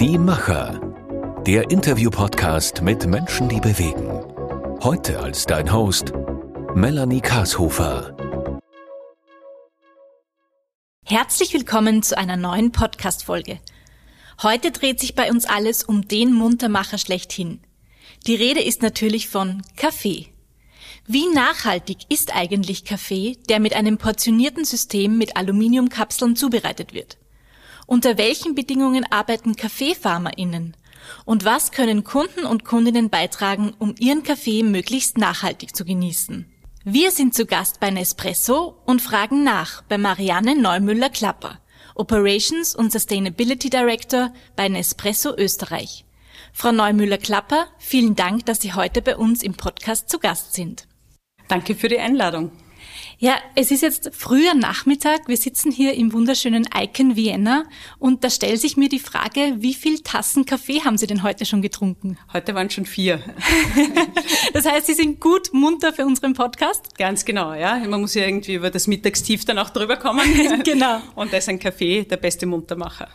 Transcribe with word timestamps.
Die 0.00 0.16
Macher. 0.16 0.80
Der 1.46 1.70
Interview-Podcast 1.70 2.80
mit 2.80 3.06
Menschen, 3.06 3.50
die 3.50 3.60
bewegen. 3.60 4.08
Heute 4.82 5.20
als 5.20 5.44
dein 5.44 5.70
Host 5.70 6.14
Melanie 6.74 7.20
Kashofer. 7.20 8.16
Herzlich 11.04 11.52
willkommen 11.52 12.02
zu 12.02 12.16
einer 12.16 12.38
neuen 12.38 12.72
Podcast-Folge. 12.72 13.60
Heute 14.42 14.70
dreht 14.70 15.00
sich 15.00 15.14
bei 15.14 15.30
uns 15.30 15.44
alles 15.44 15.84
um 15.84 16.08
den 16.08 16.32
Muntermacher 16.32 16.96
schlechthin. 16.96 17.60
Die 18.26 18.36
Rede 18.36 18.62
ist 18.62 18.80
natürlich 18.80 19.28
von 19.28 19.60
Kaffee. 19.76 20.28
Wie 21.06 21.28
nachhaltig 21.34 22.06
ist 22.08 22.34
eigentlich 22.34 22.86
Kaffee, 22.86 23.36
der 23.50 23.60
mit 23.60 23.74
einem 23.76 23.98
portionierten 23.98 24.64
System 24.64 25.18
mit 25.18 25.36
Aluminiumkapseln 25.36 26.36
zubereitet 26.36 26.94
wird? 26.94 27.19
Unter 27.90 28.18
welchen 28.18 28.54
Bedingungen 28.54 29.04
arbeiten 29.10 29.56
KaffeefarmerInnen? 29.56 30.76
Und 31.24 31.44
was 31.44 31.72
können 31.72 32.04
Kunden 32.04 32.44
und 32.44 32.64
Kundinnen 32.64 33.10
beitragen, 33.10 33.74
um 33.80 33.96
ihren 33.98 34.22
Kaffee 34.22 34.62
möglichst 34.62 35.18
nachhaltig 35.18 35.74
zu 35.74 35.84
genießen? 35.84 36.46
Wir 36.84 37.10
sind 37.10 37.34
zu 37.34 37.46
Gast 37.46 37.80
bei 37.80 37.90
Nespresso 37.90 38.80
und 38.86 39.02
fragen 39.02 39.42
nach 39.42 39.82
bei 39.82 39.98
Marianne 39.98 40.54
Neumüller-Klapper, 40.54 41.58
Operations 41.96 42.76
und 42.76 42.92
Sustainability 42.92 43.70
Director 43.70 44.32
bei 44.54 44.68
Nespresso 44.68 45.34
Österreich. 45.36 46.04
Frau 46.52 46.70
Neumüller-Klapper, 46.70 47.66
vielen 47.78 48.14
Dank, 48.14 48.46
dass 48.46 48.60
Sie 48.60 48.72
heute 48.72 49.02
bei 49.02 49.16
uns 49.16 49.42
im 49.42 49.54
Podcast 49.54 50.08
zu 50.08 50.20
Gast 50.20 50.54
sind. 50.54 50.86
Danke 51.48 51.74
für 51.74 51.88
die 51.88 51.98
Einladung. 51.98 52.52
Ja, 53.22 53.36
es 53.54 53.70
ist 53.70 53.82
jetzt 53.82 54.12
früher 54.14 54.54
Nachmittag. 54.54 55.28
Wir 55.28 55.36
sitzen 55.36 55.70
hier 55.70 55.92
im 55.92 56.14
wunderschönen 56.14 56.66
Icon 56.74 57.16
Vienna 57.16 57.64
und 57.98 58.24
da 58.24 58.30
stellt 58.30 58.58
sich 58.58 58.78
mir 58.78 58.88
die 58.88 58.98
Frage, 58.98 59.56
wie 59.58 59.74
viel 59.74 59.98
Tassen 60.00 60.46
Kaffee 60.46 60.80
haben 60.86 60.96
Sie 60.96 61.06
denn 61.06 61.22
heute 61.22 61.44
schon 61.44 61.60
getrunken? 61.60 62.16
Heute 62.32 62.54
waren 62.54 62.70
schon 62.70 62.86
vier. 62.86 63.22
das 64.54 64.64
heißt, 64.64 64.86
Sie 64.86 64.94
sind 64.94 65.20
gut 65.20 65.52
munter 65.52 65.92
für 65.92 66.06
unseren 66.06 66.32
Podcast? 66.32 66.96
Ganz 66.96 67.26
genau, 67.26 67.52
ja. 67.52 67.76
Man 67.86 68.00
muss 68.00 68.14
ja 68.14 68.24
irgendwie 68.24 68.54
über 68.54 68.70
das 68.70 68.86
Mittagstief 68.86 69.44
dann 69.44 69.58
auch 69.58 69.68
drüber 69.68 69.98
kommen. 69.98 70.24
genau. 70.64 71.02
Und 71.14 71.30
da 71.30 71.36
ist 71.36 71.48
ein 71.50 71.58
Kaffee 71.58 72.04
der 72.04 72.16
beste 72.16 72.46
Muntermacher. 72.46 73.08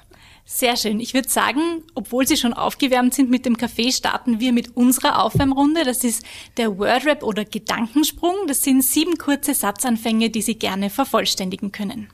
Sehr 0.47 0.77
schön. 0.77 0.99
Ich 0.99 1.15
würde 1.15 1.27
sagen, 1.27 1.83
obwohl 1.95 2.27
Sie 2.27 2.38
schon 2.38 2.53
aufgewärmt 2.53 3.15
sind 3.15 3.31
mit 3.31 3.47
dem 3.47 3.57
Kaffee, 3.57 3.91
starten 3.91 4.39
wir 4.39 4.53
mit 4.53 4.77
unserer 4.77 5.23
Aufwärmrunde. 5.23 5.83
Das 5.83 6.03
ist 6.03 6.23
der 6.57 6.77
Wordrap 6.77 7.23
oder 7.23 7.43
Gedankensprung. 7.45 8.35
Das 8.47 8.61
sind 8.61 8.83
sieben 8.83 9.17
kurze 9.17 9.55
Satzanfänge, 9.55 10.29
die 10.29 10.43
Sie 10.43 10.53
gerne 10.53 10.91
vervollständigen 10.91 11.71
können. 11.71 12.09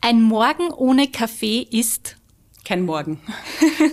Ein 0.00 0.22
Morgen 0.22 0.70
ohne 0.70 1.08
Kaffee 1.08 1.66
ist 1.68 2.16
kein 2.64 2.84
Morgen. 2.84 3.20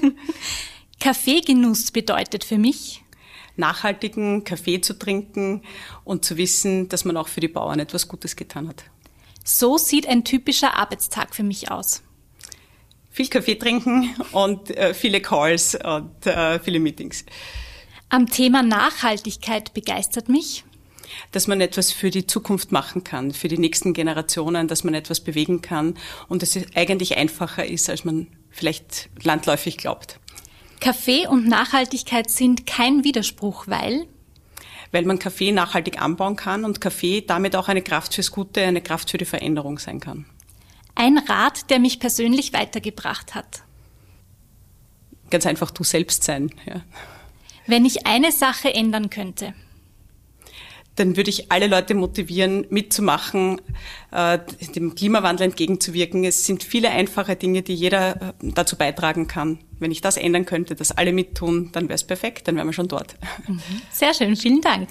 Kaffeegenuss 0.99 1.89
bedeutet 1.89 2.43
für 2.43 2.59
mich 2.59 3.01
nachhaltigen 3.59 4.43
Kaffee 4.43 4.81
zu 4.81 4.97
trinken 4.97 5.61
und 6.03 6.25
zu 6.25 6.37
wissen, 6.37 6.89
dass 6.89 7.05
man 7.05 7.17
auch 7.17 7.27
für 7.27 7.41
die 7.41 7.47
Bauern 7.47 7.79
etwas 7.79 8.07
Gutes 8.07 8.35
getan 8.35 8.67
hat. 8.67 8.83
So 9.43 9.77
sieht 9.77 10.07
ein 10.07 10.23
typischer 10.23 10.75
Arbeitstag 10.75 11.35
für 11.35 11.43
mich 11.43 11.71
aus. 11.71 12.01
Viel 13.11 13.27
Kaffee 13.27 13.55
trinken 13.55 14.15
und 14.31 14.69
äh, 14.71 14.93
viele 14.93 15.21
Calls 15.21 15.75
und 15.75 16.25
äh, 16.25 16.59
viele 16.59 16.79
Meetings. 16.79 17.25
Am 18.09 18.27
Thema 18.27 18.63
Nachhaltigkeit 18.63 19.73
begeistert 19.73 20.29
mich, 20.29 20.63
dass 21.31 21.47
man 21.47 21.61
etwas 21.61 21.91
für 21.91 22.11
die 22.11 22.27
Zukunft 22.27 22.71
machen 22.71 23.03
kann, 23.03 23.31
für 23.31 23.47
die 23.47 23.57
nächsten 23.57 23.93
Generationen, 23.93 24.67
dass 24.67 24.83
man 24.83 24.93
etwas 24.93 25.19
bewegen 25.19 25.61
kann 25.61 25.95
und 26.27 26.41
dass 26.41 26.55
es 26.55 26.65
eigentlich 26.75 27.17
einfacher 27.17 27.65
ist, 27.65 27.89
als 27.89 28.05
man 28.05 28.27
vielleicht 28.49 29.09
landläufig 29.21 29.77
glaubt. 29.77 30.18
Kaffee 30.79 31.27
und 31.27 31.47
Nachhaltigkeit 31.47 32.29
sind 32.29 32.65
kein 32.65 33.03
Widerspruch, 33.03 33.67
weil 33.67 34.07
weil 34.91 35.05
man 35.05 35.19
Kaffee 35.19 35.51
nachhaltig 35.51 36.01
anbauen 36.01 36.35
kann 36.35 36.65
und 36.65 36.81
Kaffee 36.81 37.21
damit 37.21 37.55
auch 37.55 37.67
eine 37.67 37.83
Kraft 37.83 38.15
fürs 38.15 38.31
Gute, 38.31 38.63
eine 38.63 38.81
Kraft 38.81 39.11
für 39.11 39.19
die 39.19 39.25
Veränderung 39.25 39.77
sein 39.77 39.99
kann. 39.99 40.25
Ein 40.95 41.17
Rat, 41.19 41.69
der 41.69 41.79
mich 41.79 41.99
persönlich 41.99 42.53
weitergebracht 42.53 43.35
hat. 43.35 43.61
Ganz 45.29 45.45
einfach 45.45 45.69
du 45.69 45.83
selbst 45.83 46.23
sein. 46.23 46.49
Ja. 46.65 46.81
Wenn 47.67 47.85
ich 47.85 48.07
eine 48.07 48.31
Sache 48.31 48.73
ändern 48.73 49.11
könnte, 49.11 49.53
dann 50.99 51.15
würde 51.15 51.29
ich 51.29 51.51
alle 51.51 51.67
Leute 51.67 51.95
motivieren, 51.95 52.65
mitzumachen, 52.69 53.61
äh, 54.11 54.37
dem 54.75 54.95
Klimawandel 54.95 55.45
entgegenzuwirken. 55.45 56.25
Es 56.25 56.45
sind 56.45 56.63
viele 56.63 56.89
einfache 56.89 57.35
Dinge, 57.37 57.61
die 57.61 57.73
jeder 57.73 58.21
äh, 58.21 58.33
dazu 58.41 58.75
beitragen 58.75 59.27
kann. 59.27 59.59
Wenn 59.79 59.91
ich 59.91 60.01
das 60.01 60.17
ändern 60.17 60.45
könnte, 60.45 60.75
dass 60.75 60.91
alle 60.91 61.13
mittun, 61.13 61.69
dann 61.71 61.85
wäre 61.85 61.95
es 61.95 62.03
perfekt, 62.03 62.47
dann 62.47 62.57
wären 62.57 62.67
wir 62.67 62.73
schon 62.73 62.89
dort. 62.89 63.15
Mhm. 63.47 63.61
Sehr 63.91 64.13
schön, 64.13 64.35
vielen 64.35 64.61
Dank. 64.61 64.89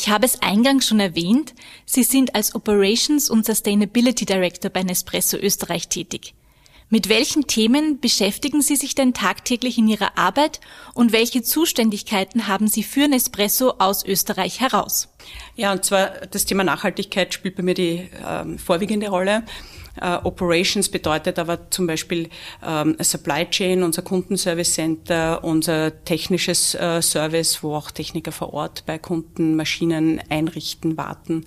Ich 0.00 0.08
habe 0.08 0.24
es 0.24 0.40
eingangs 0.40 0.88
schon 0.88 0.98
erwähnt, 0.98 1.52
Sie 1.84 2.04
sind 2.04 2.34
als 2.34 2.54
Operations 2.54 3.28
und 3.28 3.44
Sustainability 3.44 4.24
Director 4.24 4.70
bei 4.70 4.82
Nespresso 4.82 5.36
Österreich 5.36 5.88
tätig. 5.88 6.32
Mit 6.88 7.10
welchen 7.10 7.46
Themen 7.46 8.00
beschäftigen 8.00 8.62
Sie 8.62 8.76
sich 8.76 8.94
denn 8.94 9.12
tagtäglich 9.12 9.76
in 9.76 9.88
Ihrer 9.88 10.16
Arbeit 10.16 10.60
und 10.94 11.12
welche 11.12 11.42
Zuständigkeiten 11.42 12.46
haben 12.46 12.66
Sie 12.66 12.82
für 12.82 13.08
Nespresso 13.08 13.74
aus 13.78 14.02
Österreich 14.02 14.60
heraus? 14.60 15.10
Ja, 15.54 15.70
und 15.70 15.84
zwar 15.84 16.06
das 16.30 16.46
Thema 16.46 16.64
Nachhaltigkeit 16.64 17.34
spielt 17.34 17.56
bei 17.56 17.62
mir 17.62 17.74
die 17.74 18.08
ähm, 18.26 18.58
vorwiegende 18.58 19.10
Rolle. 19.10 19.42
Äh, 20.00 20.18
Operations 20.24 20.88
bedeutet 20.88 21.38
aber 21.38 21.70
zum 21.70 21.86
Beispiel 21.86 22.28
ähm, 22.66 22.96
Supply 23.00 23.46
Chain, 23.50 23.82
unser 23.82 24.02
Kundenservice 24.02 24.74
Center, 24.74 25.44
unser 25.44 26.04
technisches 26.04 26.74
äh, 26.74 27.02
Service, 27.02 27.62
wo 27.62 27.74
auch 27.74 27.90
Techniker 27.90 28.32
vor 28.32 28.54
Ort 28.54 28.84
bei 28.86 28.98
Kunden 28.98 29.56
Maschinen 29.56 30.20
einrichten, 30.28 30.96
warten. 30.96 31.44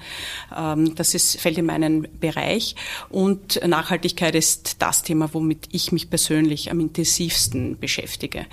Ähm, 0.55 0.95
das 0.95 1.15
ist, 1.15 1.39
fällt 1.39 1.57
in 1.57 1.65
meinen 1.65 2.07
Bereich. 2.19 2.75
Und 3.09 3.59
Nachhaltigkeit 3.65 4.35
ist 4.35 4.81
das 4.81 5.03
Thema, 5.03 5.33
womit 5.33 5.67
ich 5.71 5.91
mich 5.91 6.09
persönlich 6.09 6.71
am 6.71 6.79
intensivsten 6.79 7.79
beschäftige. 7.79 8.45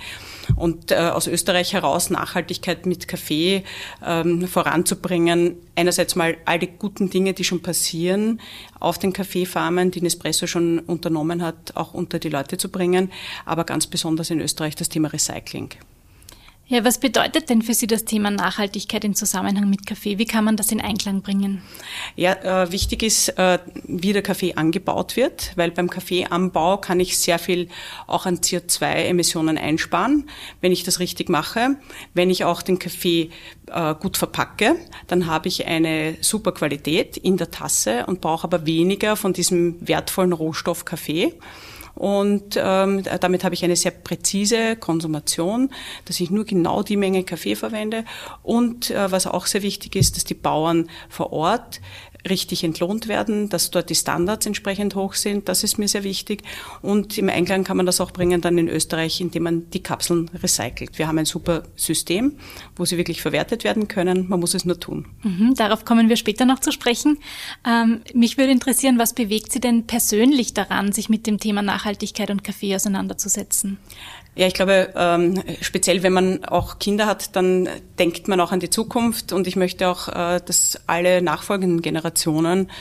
Und 0.55 0.91
äh, 0.91 0.95
aus 0.95 1.27
Österreich 1.27 1.73
heraus 1.73 2.09
Nachhaltigkeit 2.09 2.85
mit 2.85 3.07
Kaffee 3.07 3.63
ähm, 4.05 4.47
voranzubringen, 4.47 5.57
einerseits 5.81 6.15
mal 6.15 6.37
all 6.45 6.59
die 6.59 6.67
guten 6.67 7.09
Dinge, 7.09 7.33
die 7.33 7.43
schon 7.43 7.61
passieren 7.61 8.39
auf 8.79 8.99
den 8.99 9.13
Kaffeefarmen, 9.13 9.91
die 9.91 10.01
Nespresso 10.01 10.47
schon 10.47 10.79
unternommen 10.79 11.43
hat, 11.43 11.75
auch 11.75 11.93
unter 11.93 12.19
die 12.19 12.29
Leute 12.29 12.57
zu 12.57 12.69
bringen, 12.69 13.11
aber 13.45 13.63
ganz 13.63 13.87
besonders 13.87 14.29
in 14.29 14.39
Österreich 14.39 14.75
das 14.75 14.89
Thema 14.89 15.09
Recycling. 15.09 15.69
Ja, 16.71 16.85
was 16.85 16.99
bedeutet 16.99 17.49
denn 17.49 17.61
für 17.61 17.73
Sie 17.73 17.85
das 17.85 18.05
Thema 18.05 18.31
Nachhaltigkeit 18.31 19.03
im 19.03 19.13
Zusammenhang 19.13 19.69
mit 19.69 19.85
Kaffee? 19.85 20.17
Wie 20.17 20.25
kann 20.25 20.45
man 20.45 20.55
das 20.55 20.71
in 20.71 20.79
Einklang 20.79 21.21
bringen? 21.21 21.61
Ja, 22.15 22.63
äh, 22.63 22.71
wichtig 22.71 23.03
ist, 23.03 23.27
äh, 23.37 23.59
wie 23.83 24.13
der 24.13 24.21
Kaffee 24.21 24.53
angebaut 24.53 25.17
wird, 25.17 25.51
weil 25.57 25.71
beim 25.71 25.89
Kaffeeanbau 25.89 26.77
kann 26.77 27.01
ich 27.01 27.17
sehr 27.17 27.39
viel 27.39 27.67
auch 28.07 28.25
an 28.25 28.37
CO2-Emissionen 28.37 29.57
einsparen, 29.57 30.29
wenn 30.61 30.71
ich 30.71 30.83
das 30.83 30.99
richtig 30.99 31.27
mache. 31.27 31.75
Wenn 32.13 32.29
ich 32.29 32.45
auch 32.45 32.61
den 32.61 32.79
Kaffee 32.79 33.31
äh, 33.67 33.93
gut 33.95 34.15
verpacke, 34.15 34.77
dann 35.07 35.25
habe 35.25 35.49
ich 35.49 35.67
eine 35.67 36.15
super 36.21 36.53
Qualität 36.53 37.17
in 37.17 37.35
der 37.35 37.51
Tasse 37.51 38.05
und 38.05 38.21
brauche 38.21 38.45
aber 38.45 38.65
weniger 38.65 39.17
von 39.17 39.33
diesem 39.33 39.75
wertvollen 39.85 40.31
Rohstoff 40.31 40.85
Kaffee. 40.85 41.33
Und 41.95 42.57
ähm, 42.57 43.03
damit 43.19 43.43
habe 43.43 43.55
ich 43.55 43.63
eine 43.63 43.75
sehr 43.75 43.91
präzise 43.91 44.75
Konsumation, 44.75 45.69
dass 46.05 46.19
ich 46.19 46.31
nur 46.31 46.45
genau 46.45 46.83
die 46.83 46.97
Menge 46.97 47.23
Kaffee 47.23 47.55
verwende. 47.55 48.05
Und 48.43 48.91
äh, 48.91 49.11
was 49.11 49.27
auch 49.27 49.45
sehr 49.45 49.61
wichtig 49.61 49.95
ist, 49.95 50.15
dass 50.15 50.23
die 50.23 50.33
Bauern 50.33 50.89
vor 51.09 51.33
Ort 51.33 51.81
richtig 52.29 52.63
entlohnt 52.63 53.07
werden, 53.07 53.49
dass 53.49 53.71
dort 53.71 53.89
die 53.89 53.95
Standards 53.95 54.45
entsprechend 54.45 54.95
hoch 54.95 55.13
sind. 55.13 55.49
Das 55.49 55.63
ist 55.63 55.77
mir 55.77 55.87
sehr 55.87 56.03
wichtig. 56.03 56.43
Und 56.81 57.17
im 57.17 57.29
Einklang 57.29 57.63
kann 57.63 57.77
man 57.77 57.85
das 57.85 58.01
auch 58.01 58.11
bringen 58.11 58.41
dann 58.41 58.57
in 58.57 58.67
Österreich, 58.67 59.21
indem 59.21 59.43
man 59.43 59.69
die 59.71 59.81
Kapseln 59.81 60.29
recycelt. 60.41 60.97
Wir 60.97 61.07
haben 61.07 61.17
ein 61.17 61.25
super 61.25 61.63
System, 61.75 62.37
wo 62.75 62.85
sie 62.85 62.97
wirklich 62.97 63.21
verwertet 63.21 63.63
werden 63.63 63.87
können. 63.87 64.29
Man 64.29 64.39
muss 64.39 64.53
es 64.53 64.65
nur 64.65 64.79
tun. 64.79 65.07
Mhm, 65.23 65.55
darauf 65.55 65.85
kommen 65.85 66.09
wir 66.09 66.15
später 66.15 66.45
noch 66.45 66.59
zu 66.59 66.71
sprechen. 66.71 67.17
Ähm, 67.65 68.01
mich 68.13 68.37
würde 68.37 68.51
interessieren, 68.51 68.97
was 68.97 69.13
bewegt 69.13 69.51
Sie 69.51 69.59
denn 69.59 69.87
persönlich 69.87 70.53
daran, 70.53 70.91
sich 70.91 71.09
mit 71.09 71.27
dem 71.27 71.39
Thema 71.39 71.61
Nachhaltigkeit 71.61 72.29
und 72.29 72.43
Kaffee 72.43 72.75
auseinanderzusetzen? 72.75 73.77
Ja, 74.35 74.47
ich 74.47 74.53
glaube, 74.53 74.93
ähm, 74.95 75.43
speziell 75.59 76.03
wenn 76.03 76.13
man 76.13 76.45
auch 76.45 76.79
Kinder 76.79 77.05
hat, 77.05 77.35
dann 77.35 77.67
denkt 77.99 78.29
man 78.29 78.39
auch 78.39 78.53
an 78.53 78.61
die 78.61 78.69
Zukunft 78.69 79.33
und 79.33 79.45
ich 79.45 79.57
möchte 79.57 79.89
auch, 79.89 80.07
äh, 80.07 80.39
dass 80.45 80.79
alle 80.87 81.21
nachfolgenden 81.21 81.81
Generationen 81.81 82.71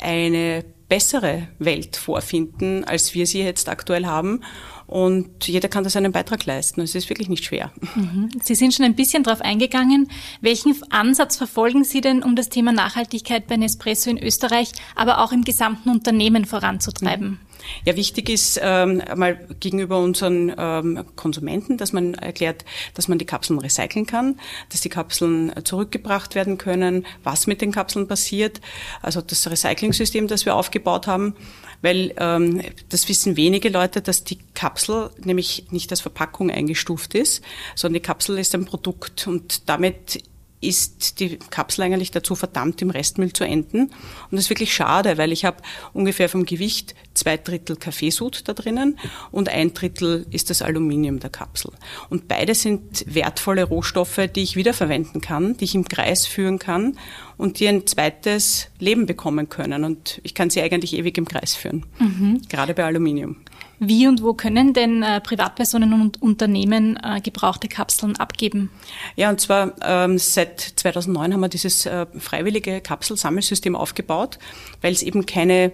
eine 0.00 0.64
bessere 0.90 1.48
Welt 1.58 1.96
vorfinden, 1.96 2.84
als 2.84 3.14
wir 3.14 3.26
sie 3.26 3.40
jetzt 3.40 3.68
aktuell 3.70 4.04
haben. 4.06 4.42
Und 4.86 5.46
jeder 5.46 5.68
kann 5.68 5.84
da 5.84 5.90
seinen 5.90 6.10
Beitrag 6.10 6.44
leisten. 6.46 6.80
Es 6.80 6.96
ist 6.96 7.08
wirklich 7.08 7.28
nicht 7.28 7.44
schwer. 7.44 7.70
Mhm. 7.94 8.28
Sie 8.42 8.56
sind 8.56 8.74
schon 8.74 8.84
ein 8.84 8.96
bisschen 8.96 9.22
darauf 9.22 9.40
eingegangen. 9.40 10.10
Welchen 10.40 10.74
Ansatz 10.90 11.36
verfolgen 11.36 11.84
Sie 11.84 12.00
denn, 12.00 12.24
um 12.24 12.34
das 12.34 12.48
Thema 12.48 12.72
Nachhaltigkeit 12.72 13.46
bei 13.46 13.56
Nespresso 13.56 14.10
in 14.10 14.18
Österreich, 14.18 14.72
aber 14.96 15.20
auch 15.20 15.30
im 15.30 15.44
gesamten 15.44 15.90
Unternehmen 15.90 16.44
voranzutreiben? 16.44 17.28
Mhm. 17.28 17.49
Ja, 17.84 17.96
wichtig 17.96 18.28
ist 18.28 18.60
ähm, 18.62 19.02
mal 19.16 19.38
gegenüber 19.60 19.98
unseren 19.98 20.52
ähm, 20.56 21.04
Konsumenten, 21.16 21.76
dass 21.76 21.92
man 21.92 22.14
erklärt, 22.14 22.64
dass 22.94 23.08
man 23.08 23.18
die 23.18 23.24
Kapseln 23.24 23.58
recyceln 23.58 24.06
kann, 24.06 24.40
dass 24.70 24.80
die 24.80 24.88
Kapseln 24.88 25.52
zurückgebracht 25.64 26.34
werden 26.34 26.58
können, 26.58 27.06
was 27.22 27.46
mit 27.46 27.60
den 27.60 27.72
Kapseln 27.72 28.08
passiert, 28.08 28.60
also 29.02 29.20
das 29.20 29.48
Recycling-System, 29.50 30.28
das 30.28 30.44
wir 30.44 30.54
aufgebaut 30.54 31.06
haben, 31.06 31.34
weil 31.82 32.14
ähm, 32.18 32.62
das 32.88 33.08
wissen 33.08 33.36
wenige 33.36 33.68
Leute, 33.68 34.02
dass 34.02 34.24
die 34.24 34.38
Kapsel 34.54 35.10
nämlich 35.22 35.66
nicht 35.70 35.90
als 35.90 36.00
Verpackung 36.00 36.50
eingestuft 36.50 37.14
ist, 37.14 37.42
sondern 37.74 37.94
die 37.94 38.06
Kapsel 38.06 38.38
ist 38.38 38.54
ein 38.54 38.64
Produkt 38.64 39.26
und 39.26 39.68
damit 39.68 40.22
ist 40.60 41.20
die 41.20 41.38
Kapsel 41.38 41.84
eigentlich 41.84 42.10
dazu 42.10 42.34
verdammt, 42.34 42.82
im 42.82 42.90
Restmüll 42.90 43.32
zu 43.32 43.44
enden. 43.44 43.84
Und 43.84 43.92
das 44.30 44.40
ist 44.40 44.50
wirklich 44.50 44.74
schade, 44.74 45.16
weil 45.16 45.32
ich 45.32 45.44
habe 45.44 45.58
ungefähr 45.92 46.28
vom 46.28 46.44
Gewicht 46.44 46.94
zwei 47.14 47.36
Drittel 47.36 47.76
Kaffeesud 47.76 48.46
da 48.46 48.52
drinnen 48.52 48.98
und 49.30 49.48
ein 49.48 49.72
Drittel 49.72 50.26
ist 50.30 50.50
das 50.50 50.62
Aluminium 50.62 51.18
der 51.18 51.30
Kapsel. 51.30 51.72
Und 52.10 52.28
beide 52.28 52.54
sind 52.54 53.04
wertvolle 53.06 53.64
Rohstoffe, 53.64 54.20
die 54.34 54.42
ich 54.42 54.56
wiederverwenden 54.56 55.20
kann, 55.20 55.56
die 55.56 55.64
ich 55.64 55.74
im 55.74 55.88
Kreis 55.88 56.26
führen 56.26 56.58
kann 56.58 56.98
und 57.38 57.58
die 57.58 57.68
ein 57.68 57.86
zweites 57.86 58.68
Leben 58.78 59.06
bekommen 59.06 59.48
können. 59.48 59.84
Und 59.84 60.20
ich 60.24 60.34
kann 60.34 60.50
sie 60.50 60.60
eigentlich 60.60 60.94
ewig 60.94 61.16
im 61.16 61.26
Kreis 61.26 61.54
führen, 61.54 61.86
mhm. 61.98 62.42
gerade 62.48 62.74
bei 62.74 62.84
Aluminium. 62.84 63.36
Wie 63.82 64.06
und 64.06 64.22
wo 64.22 64.34
können 64.34 64.74
denn 64.74 65.02
äh, 65.02 65.22
Privatpersonen 65.22 65.94
und 65.94 66.20
Unternehmen 66.20 66.98
äh, 67.02 67.22
gebrauchte 67.22 67.66
Kapseln 67.66 68.14
abgeben? 68.16 68.70
Ja, 69.16 69.30
und 69.30 69.40
zwar 69.40 69.72
ähm, 69.82 70.18
seit 70.18 70.60
2009 70.60 71.32
haben 71.32 71.40
wir 71.40 71.48
dieses 71.48 71.86
äh, 71.86 72.04
freiwillige 72.18 72.82
Kapselsammelsystem 72.82 73.74
aufgebaut, 73.74 74.38
weil 74.82 74.92
es 74.92 75.02
eben 75.02 75.24
keine 75.24 75.72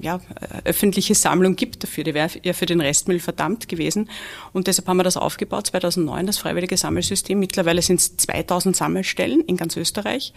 ja, 0.00 0.16
äh, 0.40 0.62
öffentliche 0.64 1.14
Sammlung 1.14 1.54
gibt 1.54 1.82
dafür. 1.82 2.04
Die 2.04 2.14
wäre 2.14 2.30
ja 2.42 2.54
für 2.54 2.64
den 2.64 2.80
Restmüll 2.80 3.20
verdammt 3.20 3.68
gewesen. 3.68 4.08
Und 4.54 4.66
deshalb 4.66 4.88
haben 4.88 4.96
wir 4.96 5.04
das 5.04 5.18
aufgebaut, 5.18 5.66
2009, 5.66 6.26
das 6.26 6.38
freiwillige 6.38 6.78
Sammelsystem. 6.78 7.38
Mittlerweile 7.38 7.82
sind 7.82 8.00
es 8.00 8.16
2000 8.16 8.74
Sammelstellen 8.74 9.42
in 9.42 9.58
ganz 9.58 9.76
Österreich. 9.76 10.32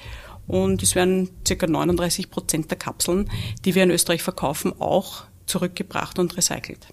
Und 0.47 0.83
es 0.83 0.95
werden 0.95 1.29
circa 1.47 1.65
39 1.65 2.29
Prozent 2.29 2.69
der 2.71 2.77
Kapseln, 2.77 3.29
die 3.63 3.73
wir 3.73 3.83
in 3.83 3.91
Österreich 3.91 4.21
verkaufen, 4.21 4.73
auch 4.81 5.23
zurückgebracht 5.45 6.19
und 6.19 6.35
recycelt. 6.35 6.87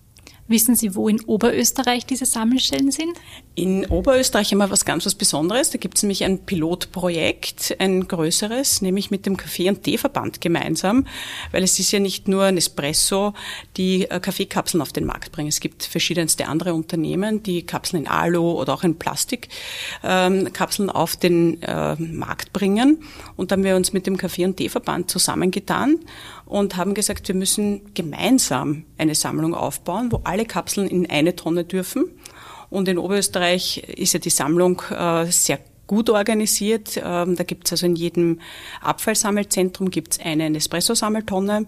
Wissen 0.49 0.75
Sie, 0.75 0.94
wo 0.97 1.09
in 1.09 1.21
Oberösterreich 1.21 2.05
diese 2.05 2.27
Sammelstellen 2.27 2.91
sind? 2.91 3.12
In 3.55 3.87
Oberösterreich 3.87 4.50
haben 4.50 4.59
wir 4.59 4.71
was 4.71 4.85
ganz 4.85 5.06
was 5.06 5.15
Besonderes. 5.15 5.71
Da 5.71 5.79
gibt 5.79 5.97
es 5.97 6.03
nämlich 6.03 6.25
ein 6.25 6.41
Pilotprojekt, 6.41 7.77
ein 7.79 8.09
größeres, 8.09 8.83
nämlich 8.83 9.11
mit 9.11 9.25
dem 9.25 9.37
Kaffee- 9.37 9.69
und 9.69 9.85
Teeverband 9.85 10.41
gemeinsam, 10.41 11.06
weil 11.53 11.62
es 11.62 11.79
ist 11.79 11.93
ja 11.93 12.00
nicht 12.00 12.27
nur 12.27 12.50
Nespresso, 12.50 13.35
die 13.77 14.11
äh, 14.11 14.19
Kaffeekapseln 14.19 14.83
auf 14.83 14.93
den 14.93 15.05
Markt 15.05 15.31
bringen. 15.31 15.49
Es 15.49 15.61
gibt 15.61 15.85
verschiedenste 15.85 16.49
andere 16.49 16.75
Unternehmen, 16.75 17.43
die 17.43 17.65
Kapseln 17.65 18.03
in 18.03 18.09
Alu 18.11 18.50
oder 18.53 18.75
auch 18.75 18.83
in 18.83 18.97
Plastikkapseln 18.97 20.88
ähm, 20.88 20.95
auf 20.95 21.15
den 21.15 21.62
äh, 21.62 21.95
Markt 21.97 22.53
bringen. 22.53 23.05
Und 23.37 23.50
da 23.50 23.56
haben 23.56 23.65
wir 23.65 23.77
uns 23.77 23.93
mit 23.93 24.06
dem 24.09 24.17
Kaffee- 24.17 24.45
und 24.45 24.56
Teeverband 24.56 25.09
zusammengetan 25.09 26.00
und 26.52 26.76
haben 26.76 26.93
gesagt, 26.93 27.28
wir 27.28 27.34
müssen 27.34 27.94
gemeinsam 27.94 28.84
eine 28.99 29.14
Sammlung 29.14 29.54
aufbauen, 29.54 30.12
wo 30.12 30.20
alle 30.25 30.44
Kapseln 30.44 30.87
in 30.87 31.08
eine 31.08 31.34
Tonne 31.34 31.64
dürfen. 31.64 32.10
Und 32.69 32.88
in 32.88 32.99
Oberösterreich 32.99 33.78
ist 33.96 34.12
ja 34.12 34.19
die 34.19 34.28
Sammlung 34.28 34.82
äh, 34.90 35.25
sehr 35.26 35.60
gut 35.87 36.10
organisiert. 36.10 37.00
Ähm, 37.02 37.37
da 37.37 37.44
gibt 37.44 37.66
es 37.66 37.72
also 37.72 37.87
in 37.87 37.96
jedem 37.96 38.40
Abfallsammelzentrum 38.82 39.90
gibt's 39.90 40.20
eine 40.20 40.50
Nespresso-Sammeltonne. 40.50 41.66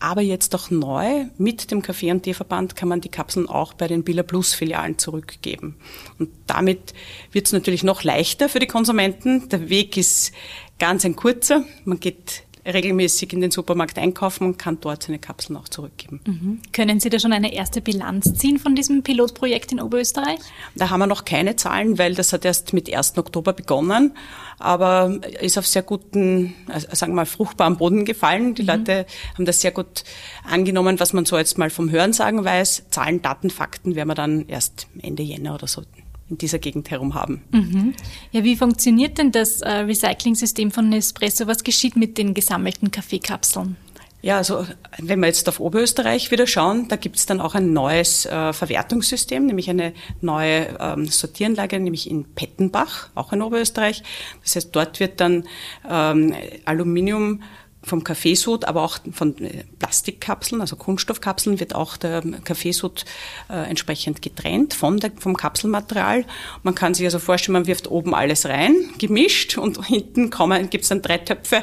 Aber 0.00 0.20
jetzt 0.20 0.54
auch 0.54 0.70
neu, 0.70 1.24
mit 1.38 1.70
dem 1.70 1.80
Kaffee- 1.80 2.10
und 2.10 2.24
Teeverband 2.24 2.76
kann 2.76 2.90
man 2.90 3.00
die 3.00 3.08
Kapseln 3.08 3.48
auch 3.48 3.72
bei 3.72 3.88
den 3.88 4.04
Billa 4.04 4.22
Plus 4.22 4.52
Filialen 4.52 4.98
zurückgeben. 4.98 5.76
Und 6.18 6.28
damit 6.46 6.92
wird 7.32 7.46
es 7.46 7.52
natürlich 7.54 7.84
noch 7.84 8.04
leichter 8.04 8.50
für 8.50 8.58
die 8.58 8.66
Konsumenten. 8.66 9.48
Der 9.48 9.70
Weg 9.70 9.96
ist 9.96 10.32
ganz 10.78 11.06
ein 11.06 11.16
kurzer. 11.16 11.64
Man 11.86 12.00
geht 12.00 12.42
regelmäßig 12.66 13.32
in 13.32 13.40
den 13.40 13.50
Supermarkt 13.50 13.98
einkaufen 13.98 14.44
und 14.46 14.58
kann 14.58 14.78
dort 14.80 15.04
seine 15.04 15.18
Kapseln 15.18 15.56
auch 15.56 15.68
zurückgeben. 15.68 16.20
Mhm. 16.26 16.60
Können 16.72 17.00
Sie 17.00 17.10
da 17.10 17.18
schon 17.18 17.32
eine 17.32 17.52
erste 17.52 17.80
Bilanz 17.80 18.34
ziehen 18.34 18.58
von 18.58 18.74
diesem 18.74 19.02
Pilotprojekt 19.02 19.72
in 19.72 19.80
Oberösterreich? 19.80 20.40
Da 20.74 20.90
haben 20.90 21.00
wir 21.00 21.06
noch 21.06 21.24
keine 21.24 21.56
Zahlen, 21.56 21.98
weil 21.98 22.14
das 22.14 22.32
hat 22.32 22.44
erst 22.44 22.72
mit 22.72 22.92
1. 22.92 23.16
Oktober 23.18 23.52
begonnen, 23.52 24.12
aber 24.58 25.20
ist 25.40 25.58
auf 25.58 25.66
sehr 25.66 25.82
guten, 25.82 26.54
also 26.68 26.88
sagen 26.92 27.12
wir 27.12 27.16
mal, 27.16 27.26
fruchtbaren 27.26 27.76
Boden 27.76 28.04
gefallen. 28.04 28.54
Die 28.54 28.62
mhm. 28.62 28.68
Leute 28.68 29.06
haben 29.34 29.44
das 29.44 29.60
sehr 29.60 29.72
gut 29.72 30.04
angenommen, 30.44 30.98
was 30.98 31.12
man 31.12 31.24
so 31.24 31.38
jetzt 31.38 31.58
mal 31.58 31.70
vom 31.70 31.90
Hörensagen 31.90 32.44
weiß. 32.44 32.84
Zahlen, 32.90 33.22
Daten, 33.22 33.50
Fakten 33.50 33.94
werden 33.94 34.08
wir 34.08 34.14
dann 34.14 34.48
erst 34.48 34.88
Ende 35.00 35.22
Jänner 35.22 35.54
oder 35.54 35.66
so 35.66 35.82
in 36.28 36.38
dieser 36.38 36.58
Gegend 36.58 36.90
herum 36.90 37.14
haben. 37.14 37.42
Mhm. 37.52 37.94
Ja, 38.32 38.42
wie 38.44 38.56
funktioniert 38.56 39.18
denn 39.18 39.32
das 39.32 39.60
äh, 39.62 39.70
Recycling-System 39.70 40.70
von 40.70 40.88
Nespresso? 40.88 41.46
Was 41.46 41.62
geschieht 41.62 41.96
mit 41.96 42.18
den 42.18 42.34
gesammelten 42.34 42.90
Kaffeekapseln? 42.90 43.76
Ja, 44.22 44.38
also 44.38 44.66
wenn 44.98 45.20
wir 45.20 45.28
jetzt 45.28 45.48
auf 45.48 45.60
Oberösterreich 45.60 46.32
wieder 46.32 46.48
schauen, 46.48 46.88
da 46.88 46.96
gibt 46.96 47.14
es 47.14 47.26
dann 47.26 47.40
auch 47.40 47.54
ein 47.54 47.72
neues 47.72 48.26
äh, 48.26 48.52
Verwertungssystem, 48.52 49.46
nämlich 49.46 49.70
eine 49.70 49.92
neue 50.20 50.76
ähm, 50.80 51.06
Sortieranlage, 51.06 51.78
nämlich 51.78 52.10
in 52.10 52.24
Pettenbach, 52.34 53.10
auch 53.14 53.32
in 53.32 53.40
Oberösterreich. 53.40 54.02
Das 54.42 54.56
heißt, 54.56 54.74
dort 54.74 54.98
wird 54.98 55.20
dann 55.20 55.44
ähm, 55.88 56.34
Aluminium 56.64 57.42
vom 57.86 58.02
Kaffeesud, 58.02 58.64
aber 58.64 58.82
auch 58.82 58.98
von 59.12 59.38
äh, 59.38 59.62
Plastikkapseln, 59.78 60.60
also 60.60 60.74
Kunststoffkapseln, 60.74 61.60
wird 61.60 61.74
auch 61.74 61.96
der 61.96 62.20
Kaffeesud 62.42 63.04
äh, 63.48 63.68
entsprechend 63.68 64.22
getrennt 64.22 64.74
von 64.74 64.98
der, 64.98 65.12
vom 65.16 65.36
Kapselmaterial. 65.36 66.24
Man 66.64 66.74
kann 66.74 66.94
sich 66.94 67.06
also 67.06 67.20
vorstellen, 67.20 67.52
man 67.52 67.68
wirft 67.68 67.88
oben 67.88 68.12
alles 68.12 68.44
rein, 68.46 68.74
gemischt 68.98 69.56
und 69.56 69.84
hinten 69.86 70.30
gibt 70.68 70.82
es 70.82 70.88
dann 70.88 71.00
drei 71.00 71.18
Töpfe, 71.18 71.62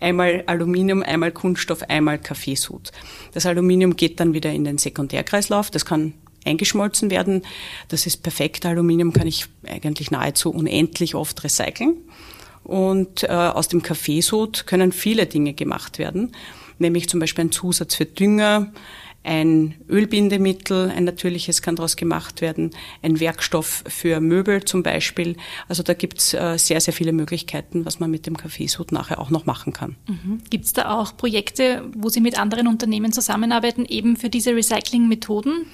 einmal 0.00 0.44
Aluminium, 0.46 1.02
einmal 1.02 1.32
Kunststoff, 1.32 1.82
einmal 1.82 2.18
Kaffeesud. 2.18 2.92
Das 3.32 3.44
Aluminium 3.44 3.96
geht 3.96 4.20
dann 4.20 4.32
wieder 4.32 4.52
in 4.52 4.62
den 4.62 4.78
Sekundärkreislauf, 4.78 5.72
das 5.72 5.84
kann 5.84 6.14
eingeschmolzen 6.44 7.10
werden. 7.10 7.42
Das 7.88 8.06
ist 8.06 8.22
perfekt. 8.22 8.66
Aluminium 8.66 9.12
kann 9.12 9.26
ich 9.26 9.46
eigentlich 9.66 10.10
nahezu 10.10 10.50
unendlich 10.50 11.14
oft 11.14 11.42
recyceln. 11.42 11.96
Und 12.64 13.24
äh, 13.24 13.28
aus 13.28 13.68
dem 13.68 13.82
Kaffeesud 13.82 14.66
können 14.66 14.90
viele 14.92 15.26
Dinge 15.26 15.52
gemacht 15.52 15.98
werden, 15.98 16.32
nämlich 16.78 17.08
zum 17.08 17.20
Beispiel 17.20 17.44
ein 17.44 17.52
Zusatz 17.52 17.94
für 17.94 18.06
Dünger, 18.06 18.72
ein 19.24 19.74
Ölbindemittel, 19.88 20.90
ein 20.90 21.04
natürliches 21.04 21.62
kann 21.62 21.76
daraus 21.76 21.96
gemacht 21.96 22.42
werden, 22.42 22.70
ein 23.02 23.20
Werkstoff 23.20 23.82
für 23.88 24.20
Möbel 24.20 24.64
zum 24.64 24.82
Beispiel. 24.82 25.36
Also 25.66 25.82
da 25.82 25.94
gibt's 25.94 26.34
äh, 26.34 26.58
sehr, 26.58 26.80
sehr 26.80 26.92
viele 26.92 27.12
Möglichkeiten, 27.12 27.86
was 27.86 28.00
man 28.00 28.10
mit 28.10 28.26
dem 28.26 28.36
Kaffeesud 28.36 28.92
nachher 28.92 29.18
auch 29.18 29.30
noch 29.30 29.46
machen 29.46 29.72
kann. 29.72 29.96
Mhm. 30.06 30.40
Gibt's 30.50 30.74
da 30.74 30.90
auch 30.90 31.16
Projekte, 31.16 31.84
wo 31.96 32.10
Sie 32.10 32.20
mit 32.20 32.38
anderen 32.38 32.66
Unternehmen 32.66 33.12
zusammenarbeiten, 33.12 33.86
eben 33.86 34.16
für 34.16 34.28
diese 34.28 34.54
Recycling-Methoden? 34.54 35.66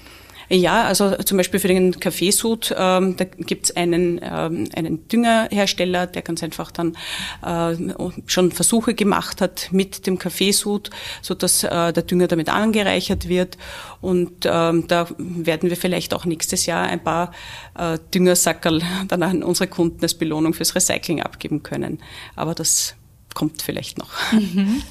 Ja, 0.53 0.83
also 0.83 1.15
zum 1.15 1.37
Beispiel 1.37 1.61
für 1.61 1.69
den 1.69 1.97
Kaffeesud, 1.97 2.75
ähm, 2.77 3.15
da 3.15 3.23
gibt 3.23 3.67
es 3.67 3.75
einen, 3.77 4.19
ähm, 4.21 4.67
einen 4.75 5.07
Düngerhersteller, 5.07 6.07
der 6.07 6.23
ganz 6.23 6.43
einfach 6.43 6.71
dann 6.71 6.97
äh, 7.41 7.77
schon 8.25 8.51
Versuche 8.51 8.93
gemacht 8.93 9.39
hat 9.39 9.69
mit 9.71 10.07
dem 10.07 10.19
Kaffeesud, 10.19 10.89
so 11.21 11.35
dass 11.35 11.63
äh, 11.63 11.93
der 11.93 12.03
Dünger 12.03 12.27
damit 12.27 12.49
angereichert 12.49 13.29
wird. 13.29 13.57
Und 14.01 14.45
ähm, 14.45 14.87
da 14.89 15.07
werden 15.17 15.69
wir 15.69 15.77
vielleicht 15.77 16.13
auch 16.13 16.25
nächstes 16.25 16.65
Jahr 16.65 16.83
ein 16.83 17.01
paar 17.01 17.31
äh, 17.77 17.97
Düngersackerl 18.13 18.81
dann 19.07 19.23
an 19.23 19.43
unsere 19.43 19.69
Kunden 19.69 20.01
als 20.01 20.15
Belohnung 20.15 20.53
fürs 20.53 20.75
Recycling 20.75 21.21
abgeben 21.21 21.63
können. 21.63 21.99
Aber 22.35 22.55
das 22.55 22.95
kommt 23.33 23.61
vielleicht 23.61 23.97
noch. 23.97 24.09
Mhm. 24.31 24.81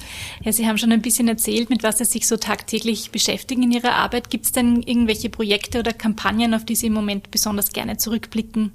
Ja, 0.43 0.51
Sie 0.51 0.67
haben 0.67 0.77
schon 0.77 0.91
ein 0.91 1.01
bisschen 1.01 1.27
erzählt, 1.27 1.69
mit 1.69 1.83
was 1.83 1.99
Sie 1.99 2.05
sich 2.05 2.27
so 2.27 2.37
tagtäglich 2.37 3.11
beschäftigen 3.11 3.63
in 3.63 3.71
Ihrer 3.71 3.93
Arbeit. 3.93 4.29
Gibt 4.29 4.45
es 4.45 4.51
denn 4.51 4.81
irgendwelche 4.81 5.29
Projekte 5.29 5.79
oder 5.79 5.93
Kampagnen, 5.93 6.53
auf 6.53 6.65
die 6.65 6.75
Sie 6.75 6.87
im 6.87 6.93
Moment 6.93 7.31
besonders 7.31 7.71
gerne 7.71 7.97
zurückblicken? 7.97 8.71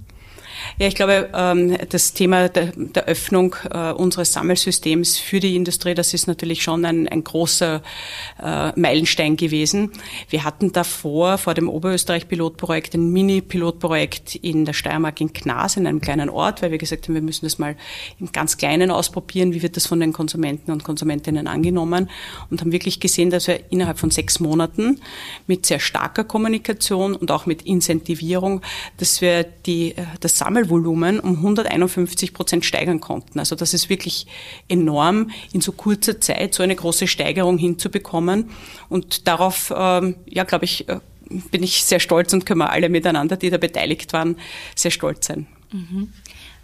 Ja, 0.78 0.86
ich 0.86 0.94
glaube, 0.94 1.30
ähm, 1.34 1.76
das 1.88 2.12
Thema 2.12 2.48
der, 2.48 2.72
Öffnung 3.06 3.56
äh, 3.70 3.92
unseres 3.92 4.32
Sammelsystems 4.32 5.18
für 5.18 5.40
die 5.40 5.56
Industrie, 5.56 5.94
das 5.94 6.14
ist 6.14 6.26
natürlich 6.26 6.62
schon 6.62 6.84
ein, 6.84 7.08
ein 7.08 7.24
großer 7.24 7.82
äh, 8.42 8.78
Meilenstein 8.78 9.36
gewesen. 9.36 9.92
Wir 10.28 10.44
hatten 10.44 10.72
davor, 10.72 11.38
vor 11.38 11.54
dem 11.54 11.68
Oberösterreich-Pilotprojekt, 11.68 12.94
ein 12.94 13.12
Mini-Pilotprojekt 13.12 14.36
in 14.36 14.64
der 14.64 14.72
Steiermark 14.72 15.20
in 15.20 15.32
Gnas, 15.32 15.76
in 15.76 15.86
einem 15.86 16.00
kleinen 16.00 16.28
Ort, 16.28 16.62
weil 16.62 16.70
wir 16.70 16.78
gesagt 16.78 17.06
haben, 17.08 17.14
wir 17.14 17.22
müssen 17.22 17.46
das 17.46 17.58
mal 17.58 17.76
im 18.18 18.32
ganz 18.32 18.56
Kleinen 18.56 18.90
ausprobieren, 18.90 19.52
wie 19.52 19.62
wird 19.62 19.76
das 19.76 19.86
von 19.86 20.00
den 20.00 20.12
Konsumenten 20.12 20.72
und 20.72 20.84
Konsumentinnen 20.84 21.46
angenommen 21.46 22.10
und 22.50 22.60
haben 22.60 22.72
wirklich 22.72 23.00
gesehen, 23.00 23.30
dass 23.30 23.46
wir 23.46 23.60
innerhalb 23.70 23.98
von 23.98 24.10
sechs 24.10 24.40
Monaten 24.40 25.00
mit 25.46 25.66
sehr 25.66 25.80
starker 25.80 26.24
Kommunikation 26.24 27.14
und 27.14 27.30
auch 27.30 27.46
mit 27.46 27.62
Incentivierung, 27.62 28.62
dass 28.98 29.20
wir 29.20 29.44
die, 29.44 29.96
äh, 29.96 30.04
das 30.20 30.36
Sammel 30.46 30.62
Zahlvolumen 30.62 31.18
um 31.18 31.36
151 31.36 32.32
Prozent 32.32 32.64
steigern 32.64 33.00
konnten. 33.00 33.38
Also 33.40 33.56
das 33.56 33.74
ist 33.74 33.88
wirklich 33.88 34.26
enorm, 34.68 35.30
in 35.52 35.60
so 35.60 35.72
kurzer 35.72 36.20
Zeit 36.20 36.54
so 36.54 36.62
eine 36.62 36.76
große 36.76 37.08
Steigerung 37.08 37.58
hinzubekommen. 37.58 38.50
Und 38.88 39.26
darauf, 39.26 39.72
ähm, 39.76 40.14
ja, 40.26 40.44
glaube 40.44 40.64
ich, 40.64 40.88
äh, 40.88 41.00
bin 41.50 41.64
ich 41.64 41.84
sehr 41.84 41.98
stolz 41.98 42.32
und 42.32 42.46
können 42.46 42.60
wir 42.60 42.70
alle 42.70 42.88
miteinander, 42.88 43.36
die 43.36 43.50
da 43.50 43.58
beteiligt 43.58 44.12
waren, 44.12 44.36
sehr 44.76 44.92
stolz 44.92 45.26
sein. 45.26 45.48
Mhm. 45.72 46.12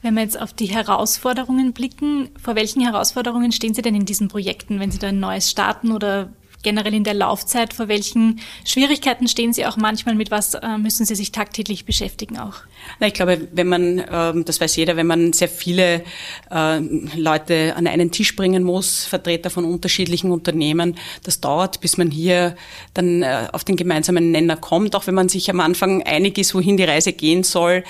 Wenn 0.03 0.15
wir 0.15 0.23
jetzt 0.23 0.41
auf 0.41 0.53
die 0.53 0.67
Herausforderungen 0.67 1.73
blicken, 1.73 2.31
vor 2.41 2.55
welchen 2.55 2.83
Herausforderungen 2.83 3.51
stehen 3.51 3.75
Sie 3.75 3.83
denn 3.83 3.97
in 3.97 4.05
diesen 4.05 4.29
Projekten, 4.29 4.79
wenn 4.79 4.93
Sie 4.93 4.99
da 4.99 5.09
ein 5.09 5.21
neues 5.21 5.51
starten 5.51 5.91
oder 5.91 6.33
generell 6.63 6.95
in 6.95 7.05
der 7.05 7.15
Laufzeit? 7.15 7.73
Vor 7.75 7.89
welchen 7.89 8.41
Schwierigkeiten 8.65 9.29
stehen 9.29 9.53
Sie 9.53 9.67
auch 9.67 9.77
manchmal? 9.77 10.15
Mit 10.15 10.31
was 10.31 10.55
äh, 10.55 10.79
müssen 10.79 11.07
Sie 11.07 11.15
sich 11.15 11.33
tagtäglich 11.33 11.85
beschäftigen 11.85 12.39
auch? 12.39 12.57
Na, 13.01 13.07
ich 13.07 13.15
glaube, 13.15 13.49
wenn 13.53 13.69
man, 13.69 14.03
ähm, 14.11 14.45
das 14.45 14.61
weiß 14.61 14.77
jeder, 14.77 14.97
wenn 14.97 15.07
man 15.07 15.33
sehr 15.33 15.49
viele 15.49 16.03
äh, 16.51 16.79
Leute 17.17 17.75
an 17.77 17.87
einen 17.87 18.11
Tisch 18.11 18.35
bringen 18.37 18.63
muss, 18.63 19.05
Vertreter 19.05 19.51
von 19.51 19.65
unterschiedlichen 19.65 20.31
Unternehmen, 20.31 20.97
das 21.23 21.41
dauert, 21.41 21.81
bis 21.81 21.97
man 21.97 22.11
hier 22.11 22.57
dann 22.95 23.23
äh, 23.23 23.49
auf 23.53 23.65
den 23.65 23.77
gemeinsamen 23.77 24.31
Nenner 24.31 24.57
kommt. 24.57 24.97
Auch 24.97 25.07
wenn 25.07 25.15
man 25.15 25.29
sich 25.29 25.51
am 25.51 25.61
Anfang 25.61 26.03
einig 26.03 26.39
ist, 26.39 26.55
wohin 26.55 26.77
die 26.77 26.85
Reise 26.85 27.13
gehen 27.13 27.43
soll, 27.43 27.85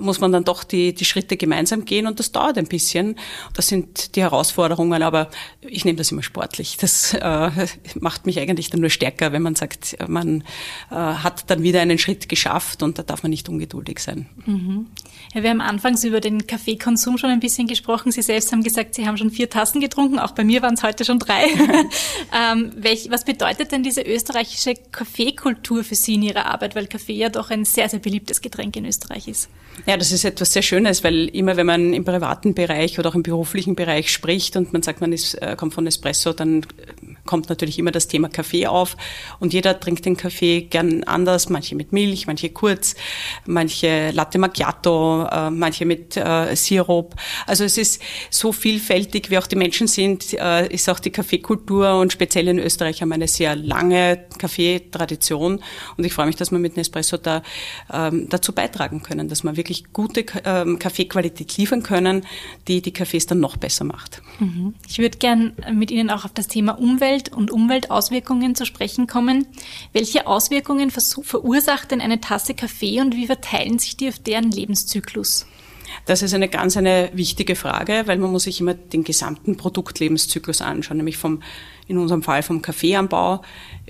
muss 0.00 0.20
man 0.20 0.32
dann 0.32 0.44
doch 0.44 0.64
die, 0.64 0.94
die 0.94 1.04
Schritte 1.04 1.36
gemeinsam 1.36 1.84
gehen 1.84 2.06
und 2.06 2.18
das 2.18 2.32
dauert 2.32 2.58
ein 2.58 2.66
bisschen. 2.66 3.16
Das 3.54 3.68
sind 3.68 4.16
die 4.16 4.22
Herausforderungen, 4.22 5.02
aber 5.02 5.30
ich 5.60 5.84
nehme 5.84 5.96
das 5.96 6.12
immer 6.12 6.22
sportlich. 6.22 6.76
Das 6.78 7.14
äh, 7.14 7.50
macht 8.04 8.26
mich 8.26 8.38
eigentlich 8.38 8.70
dann 8.70 8.80
nur 8.80 8.90
stärker, 8.90 9.32
wenn 9.32 9.42
man 9.42 9.56
sagt, 9.56 9.96
man 10.08 10.44
äh, 10.90 10.94
hat 10.94 11.50
dann 11.50 11.62
wieder 11.62 11.80
einen 11.80 11.98
Schritt 11.98 12.28
geschafft 12.28 12.82
und 12.82 12.98
da 12.98 13.02
darf 13.02 13.22
man 13.22 13.30
nicht 13.30 13.48
ungeduldig 13.48 13.98
sein. 13.98 14.26
Mhm. 14.44 14.86
Ja, 15.34 15.42
wir 15.42 15.50
haben 15.50 15.62
anfangs 15.62 16.04
über 16.04 16.20
den 16.20 16.46
Kaffeekonsum 16.46 17.18
schon 17.18 17.30
ein 17.30 17.40
bisschen 17.40 17.66
gesprochen. 17.66 18.12
Sie 18.12 18.22
selbst 18.22 18.52
haben 18.52 18.62
gesagt, 18.62 18.94
Sie 18.94 19.06
haben 19.06 19.16
schon 19.16 19.30
vier 19.30 19.48
Tassen 19.50 19.80
getrunken. 19.80 20.18
Auch 20.18 20.32
bei 20.32 20.44
mir 20.44 20.62
waren 20.62 20.74
es 20.74 20.82
heute 20.82 21.04
schon 21.04 21.18
drei. 21.18 21.46
ähm, 22.52 22.72
welch, 22.76 23.08
was 23.10 23.24
bedeutet 23.24 23.72
denn 23.72 23.82
diese 23.82 24.02
österreichische 24.02 24.74
Kaffeekultur 24.92 25.82
für 25.82 25.94
Sie 25.94 26.14
in 26.14 26.22
Ihrer 26.22 26.46
Arbeit? 26.46 26.76
Weil 26.76 26.86
Kaffee 26.86 27.14
ja 27.14 27.30
doch 27.30 27.50
ein 27.50 27.64
sehr, 27.64 27.88
sehr 27.88 28.00
beliebtes 28.00 28.42
Getränk 28.42 28.76
in 28.76 28.84
Österreich 28.84 29.26
ist. 29.28 29.48
Ja, 29.86 29.96
das 29.96 30.12
ist 30.12 30.24
etwas 30.24 30.52
sehr 30.52 30.62
Schönes, 30.62 31.02
weil 31.02 31.28
immer 31.28 31.56
wenn 31.56 31.66
man 31.66 31.94
im 31.94 32.04
privaten 32.04 32.54
Bereich 32.54 32.98
oder 32.98 33.08
auch 33.08 33.14
im 33.14 33.22
beruflichen 33.22 33.74
Bereich 33.74 34.12
spricht 34.12 34.56
und 34.56 34.74
man 34.74 34.82
sagt, 34.82 35.00
man 35.00 35.12
ist, 35.12 35.34
äh, 35.34 35.56
kommt 35.56 35.72
von 35.72 35.86
Espresso, 35.86 36.34
dann 36.34 36.66
kommt 37.24 37.48
natürlich 37.48 37.78
immer 37.78 37.90
das 37.90 38.08
Thema 38.08 38.28
Kaffee 38.28 38.66
auf 38.66 38.96
und 39.38 39.52
jeder 39.52 39.78
trinkt 39.78 40.04
den 40.04 40.16
Kaffee 40.16 40.62
gern 40.62 41.04
anders, 41.04 41.48
manche 41.48 41.74
mit 41.74 41.92
Milch, 41.92 42.26
manche 42.26 42.50
kurz, 42.50 42.94
manche 43.46 44.10
Latte 44.10 44.38
Macchiato, 44.38 45.26
äh, 45.30 45.50
manche 45.50 45.86
mit 45.86 46.16
äh, 46.16 46.54
Sirup. 46.54 47.14
Also 47.46 47.64
es 47.64 47.78
ist 47.78 48.02
so 48.30 48.52
vielfältig, 48.52 49.30
wie 49.30 49.38
auch 49.38 49.46
die 49.46 49.56
Menschen 49.56 49.86
sind, 49.86 50.34
äh, 50.34 50.66
ist 50.68 50.88
auch 50.88 50.98
die 50.98 51.10
Kaffeekultur 51.10 51.98
und 51.98 52.12
speziell 52.12 52.48
in 52.48 52.58
Österreich 52.58 53.00
haben 53.00 53.08
wir 53.08 53.14
eine 53.14 53.28
sehr 53.28 53.56
lange 53.56 54.24
Kaffeetradition 54.38 55.60
und 55.96 56.04
ich 56.04 56.12
freue 56.12 56.26
mich, 56.26 56.36
dass 56.36 56.50
wir 56.50 56.58
mit 56.58 56.76
Nespresso 56.76 57.16
da 57.16 57.42
ähm, 57.92 58.28
dazu 58.28 58.52
beitragen 58.52 59.02
können, 59.02 59.28
dass 59.28 59.44
wir 59.44 59.56
wirklich 59.56 59.92
gute 59.92 60.24
ähm, 60.44 60.78
Kaffeequalität 60.78 61.56
liefern 61.56 61.82
können, 61.82 62.26
die 62.68 62.82
die 62.82 62.92
Kaffees 62.92 63.26
dann 63.26 63.40
noch 63.40 63.56
besser 63.56 63.84
macht. 63.84 64.22
Mhm. 64.40 64.74
Ich 64.88 64.98
würde 64.98 65.18
gern 65.18 65.54
mit 65.72 65.90
Ihnen 65.90 66.10
auch 66.10 66.24
auf 66.24 66.32
das 66.32 66.48
Thema 66.48 66.72
Umwelt 66.78 67.13
und 67.32 67.50
Umweltauswirkungen 67.50 68.54
zu 68.54 68.66
sprechen 68.66 69.06
kommen. 69.06 69.46
Welche 69.92 70.26
Auswirkungen 70.26 70.90
verursacht 70.90 71.90
denn 71.90 72.00
eine 72.00 72.20
Tasse 72.20 72.54
Kaffee 72.54 73.00
und 73.00 73.14
wie 73.16 73.26
verteilen 73.26 73.78
sich 73.78 73.96
die 73.96 74.08
auf 74.08 74.18
deren 74.18 74.50
Lebenszyklus? 74.50 75.46
Das 76.06 76.22
ist 76.22 76.34
eine 76.34 76.48
ganz 76.48 76.76
eine 76.76 77.10
wichtige 77.14 77.56
Frage, 77.56 78.02
weil 78.06 78.18
man 78.18 78.30
muss 78.30 78.44
sich 78.44 78.60
immer 78.60 78.74
den 78.74 79.04
gesamten 79.04 79.56
Produktlebenszyklus 79.56 80.60
anschauen, 80.60 80.98
nämlich 80.98 81.16
vom, 81.16 81.42
in 81.86 81.98
unserem 81.98 82.22
Fall 82.22 82.42
vom 82.42 82.62
Kaffeeanbau 82.62 83.42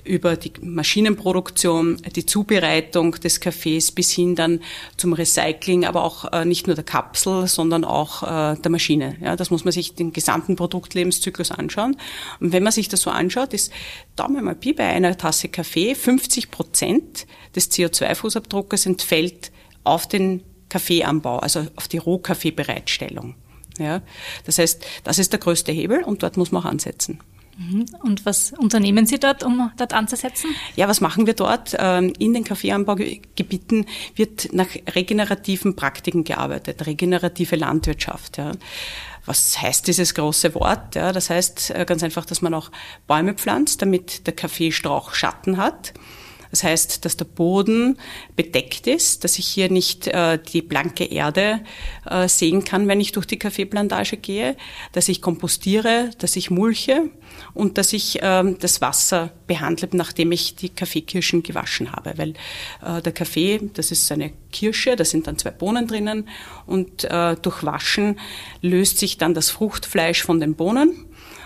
über 0.05 0.37
die 0.37 0.53
Maschinenproduktion, 0.61 1.97
die 2.15 2.25
Zubereitung 2.25 3.13
des 3.13 3.39
Kaffees 3.39 3.91
bis 3.91 4.11
hin 4.11 4.35
dann 4.35 4.61
zum 4.97 5.13
Recycling, 5.13 5.85
aber 5.85 6.03
auch 6.03 6.31
äh, 6.31 6.45
nicht 6.45 6.67
nur 6.67 6.75
der 6.75 6.85
Kapsel, 6.85 7.47
sondern 7.47 7.83
auch 7.83 8.23
äh, 8.23 8.55
der 8.55 8.71
Maschine. 8.71 9.17
Ja, 9.21 9.35
das 9.35 9.49
muss 9.49 9.65
man 9.65 9.71
sich 9.71 9.95
den 9.95 10.13
gesamten 10.13 10.55
Produktlebenszyklus 10.55 11.51
anschauen. 11.51 11.97
Und 12.39 12.53
wenn 12.53 12.63
man 12.63 12.71
sich 12.71 12.87
das 12.87 13.01
so 13.01 13.09
anschaut, 13.09 13.53
ist 13.53 13.71
Daumen 14.15 14.45
mal 14.45 14.55
Pi 14.55 14.73
bei 14.73 14.85
einer 14.85 15.17
Tasse 15.17 15.49
Kaffee 15.49 15.95
50 15.95 16.51
Prozent 16.51 17.25
des 17.55 17.71
CO2-Fußabdruckes 17.71 18.85
entfällt 18.85 19.51
auf 19.83 20.07
den 20.07 20.43
Kaffeeanbau, 20.69 21.39
also 21.39 21.65
auf 21.75 21.87
die 21.87 21.97
Rohkaffeebereitstellung. 21.97 23.35
Ja, 23.77 24.01
das 24.45 24.57
heißt, 24.57 24.85
das 25.03 25.19
ist 25.19 25.33
der 25.33 25.39
größte 25.39 25.71
Hebel 25.71 26.03
und 26.03 26.23
dort 26.23 26.37
muss 26.37 26.51
man 26.51 26.63
auch 26.63 26.69
ansetzen. 26.69 27.19
Mhm. 27.57 27.85
Und 28.01 28.25
was 28.25 28.53
unternehmen 28.53 29.05
Sie 29.05 29.19
dort, 29.19 29.43
um 29.43 29.71
dort 29.77 29.93
anzusetzen? 29.93 30.49
Ja, 30.75 30.87
was 30.87 31.01
machen 31.01 31.25
wir 31.25 31.33
dort? 31.33 31.75
Ähm, 31.79 32.13
in 32.19 32.33
den 32.33 32.43
Kaffeeanbaugebieten 32.43 33.85
wird 34.15 34.53
nach 34.53 34.67
regenerativen 34.93 35.75
Praktiken 35.75 36.23
gearbeitet, 36.23 36.85
regenerative 36.85 37.55
Landwirtschaft. 37.55 38.37
Ja. 38.37 38.51
Was 39.25 39.61
heißt 39.61 39.87
dieses 39.87 40.13
große 40.13 40.53
Wort? 40.53 40.95
Ja, 40.95 41.11
das 41.11 41.29
heißt 41.29 41.71
äh, 41.71 41.85
ganz 41.85 42.03
einfach, 42.03 42.25
dass 42.25 42.41
man 42.41 42.53
auch 42.53 42.71
Bäume 43.07 43.33
pflanzt, 43.33 43.81
damit 43.81 44.27
der 44.27 44.35
Kaffeestrauch 44.35 45.13
Schatten 45.13 45.57
hat 45.57 45.93
das 46.55 46.63
heißt, 46.63 47.03
dass 47.03 47.17
der 47.17 47.25
Boden 47.25 47.97
bedeckt 48.37 48.87
ist, 48.87 49.25
dass 49.25 49.37
ich 49.39 49.45
hier 49.45 49.69
nicht 49.69 50.07
äh, 50.07 50.39
die 50.39 50.61
blanke 50.61 51.03
Erde 51.03 51.59
äh, 52.09 52.29
sehen 52.29 52.63
kann, 52.63 52.87
wenn 52.87 53.01
ich 53.01 53.11
durch 53.11 53.25
die 53.25 53.37
Kaffeeplantage 53.37 54.15
gehe, 54.15 54.55
dass 54.93 55.09
ich 55.09 55.21
kompostiere, 55.21 56.11
dass 56.17 56.37
ich 56.37 56.49
mulche 56.49 57.09
und 57.53 57.77
dass 57.77 57.91
ich 57.91 58.19
ähm, 58.21 58.57
das 58.57 58.79
Wasser 58.79 59.31
behandle, 59.47 59.89
nachdem 59.91 60.31
ich 60.31 60.55
die 60.55 60.69
Kaffeekirschen 60.69 61.43
gewaschen 61.43 61.91
habe. 61.91 62.13
Weil 62.15 62.29
äh, 62.81 63.01
der 63.01 63.11
Kaffee, 63.11 63.59
das 63.73 63.91
ist 63.91 64.09
eine 64.13 64.31
Kirsche, 64.53 64.95
da 64.95 65.03
sind 65.03 65.27
dann 65.27 65.37
zwei 65.37 65.51
Bohnen 65.51 65.87
drinnen 65.87 66.29
und 66.65 67.03
äh, 67.03 67.35
durch 67.35 67.65
Waschen 67.65 68.17
löst 68.61 68.99
sich 68.99 69.17
dann 69.17 69.33
das 69.33 69.49
Fruchtfleisch 69.49 70.23
von 70.23 70.39
den 70.39 70.55
Bohnen 70.55 71.04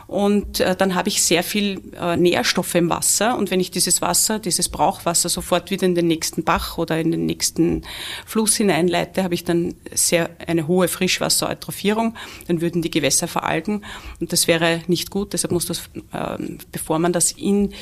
und 0.10 0.60
äh, 0.60 0.76
dann 0.76 0.96
habe 0.96 1.08
ich 1.08 1.22
sehr 1.22 1.44
viel 1.44 1.84
äh, 1.96 2.18
Nährstoffe 2.18 2.74
im 2.74 2.90
Wasser. 2.90 3.38
Und 3.38 3.52
wenn 3.52 3.60
ich 3.60 3.70
dieses 3.70 4.02
Wasser, 4.02 4.40
dieses 4.40 4.68
Brauchwasser 4.68 5.30
sofort 5.30 5.70
wieder 5.70 5.86
in 5.86 5.94
den 5.94 6.08
nächsten 6.08 6.44
Bach 6.44 6.80
oder 6.80 7.00
in 7.00 7.12
den 7.12 7.28
nächsten 7.28 7.84
Fluss 8.26 8.56
hineinleite, 8.56 9.24
habe 9.24 9.36
ich 9.36 9.44
dann 9.44 9.76
sehr 9.94 10.32
eine 10.48 10.68
hohe 10.68 10.88
Frischwassereutrophierung. 10.88 12.16
Dann 12.48 12.60
würden 12.60 12.82
die 12.82 12.90
Gewässer 12.90 13.28
veralgen. 13.28 13.84
Und 14.20 14.34
das 14.34 14.48
wäre 14.48 14.82
nicht 14.88 15.12
gut. 15.12 15.34
Deshalb 15.34 15.52
muss 15.52 15.68
das, 15.68 15.92
äh, 16.12 16.40
bevor 16.72 16.98
man 16.98 17.14
das 17.14 17.32
in 17.32 17.72
äh, 17.72 17.76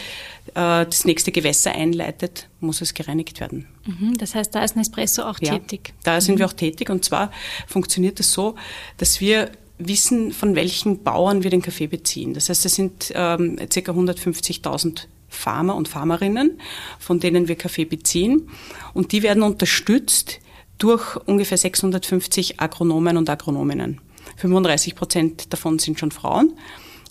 das 0.53 1.05
nächste 1.05 1.31
Gewässer 1.31 1.71
einleitet, 1.71 2.49
muss 2.59 2.81
es 2.81 2.93
gereinigt 2.93 3.39
werden. 3.39 3.67
Mhm, 3.85 4.17
das 4.17 4.35
heißt, 4.35 4.53
da 4.53 4.65
ist 4.65 4.75
Nespresso 4.75 5.23
auch 5.23 5.39
ja, 5.39 5.57
tätig. 5.57 5.93
Da 6.03 6.19
sind 6.19 6.35
mhm. 6.35 6.39
wir 6.39 6.47
auch 6.47 6.53
tätig. 6.53 6.89
Und 6.89 7.05
zwar 7.05 7.31
funktioniert 7.67 8.19
es 8.19 8.27
das 8.27 8.33
so, 8.33 8.55
dass 8.97 9.21
wir 9.21 9.49
wissen, 9.77 10.31
von 10.31 10.55
welchen 10.55 11.03
Bauern 11.03 11.43
wir 11.43 11.51
den 11.51 11.61
Kaffee 11.61 11.87
beziehen. 11.87 12.33
Das 12.33 12.49
heißt, 12.49 12.65
es 12.65 12.75
sind 12.75 13.11
ähm, 13.15 13.57
ca. 13.57 13.65
150.000 13.65 15.07
Farmer 15.29 15.75
und 15.75 15.87
Farmerinnen, 15.87 16.59
von 16.99 17.19
denen 17.19 17.47
wir 17.47 17.55
Kaffee 17.55 17.85
beziehen. 17.85 18.49
Und 18.93 19.11
die 19.11 19.23
werden 19.23 19.43
unterstützt 19.43 20.39
durch 20.77 21.15
ungefähr 21.25 21.57
650 21.57 22.59
Agronomen 22.59 23.17
und 23.17 23.29
Agronominnen. 23.29 23.99
35 24.37 24.95
Prozent 24.95 25.53
davon 25.53 25.79
sind 25.79 25.99
schon 25.99 26.11
Frauen. 26.11 26.53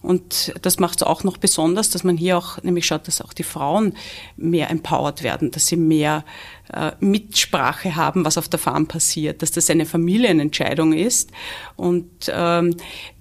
Und 0.06 0.54
das 0.62 0.78
macht 0.78 0.98
es 0.98 1.02
auch 1.02 1.24
noch 1.24 1.36
besonders, 1.36 1.90
dass 1.90 2.04
man 2.04 2.16
hier 2.16 2.38
auch 2.38 2.62
nämlich 2.62 2.86
schaut, 2.86 3.08
dass 3.08 3.20
auch 3.20 3.32
die 3.32 3.42
Frauen 3.42 3.94
mehr 4.36 4.70
empowered 4.70 5.24
werden, 5.24 5.50
dass 5.50 5.66
sie 5.66 5.76
mehr 5.76 6.24
äh, 6.72 6.92
Mitsprache 7.00 7.96
haben, 7.96 8.24
was 8.24 8.38
auf 8.38 8.48
der 8.48 8.60
Farm 8.60 8.86
passiert, 8.86 9.42
dass 9.42 9.50
das 9.50 9.68
eine 9.68 9.84
Familienentscheidung 9.84 10.92
ist. 10.92 11.32
Und 11.74 12.30
ähm, 12.32 12.76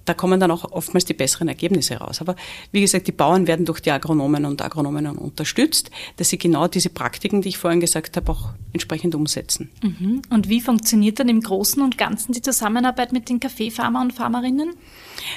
da 0.06 0.14
kommen 0.14 0.40
dann 0.40 0.52
auch 0.52 0.72
oftmals 0.72 1.06
die 1.06 1.16
besseren 1.16 1.48
Ergebnisse 1.48 1.96
raus. 1.96 2.22
Aber 2.22 2.36
wie 2.72 2.82
gesagt, 2.82 3.08
die 3.08 3.12
Bauern 3.12 3.48
werden 3.48 3.66
durch 3.66 3.80
die 3.80 3.90
Agronomen 3.90 4.46
und 4.46 4.62
Agronominnen 4.62 5.18
unterstützt, 5.18 5.90
dass 6.18 6.30
sie 6.30 6.38
genau 6.38 6.68
diese 6.68 6.90
Praktiken, 6.90 7.42
die 7.42 7.50
ich 7.50 7.58
vorhin 7.58 7.80
gesagt 7.80 8.16
habe, 8.16 8.32
auch 8.32 8.50
entsprechend 8.74 9.16
umsetzen. 9.16 9.72
Mhm. 9.82 10.22
Und 10.30 10.50
wie 10.50 10.62
funktioniert 10.62 11.20
dann 11.20 11.30
im 11.30 11.42
Großen 11.42 11.82
und 11.82 11.98
Ganzen 11.98 12.34
die 12.34 12.44
Zusammenarbeit 12.44 13.12
mit 13.12 13.28
den 13.28 13.40
Kaffeefarmer 13.40 14.02
und 14.02 14.14
Farmerinnen? 14.14 14.76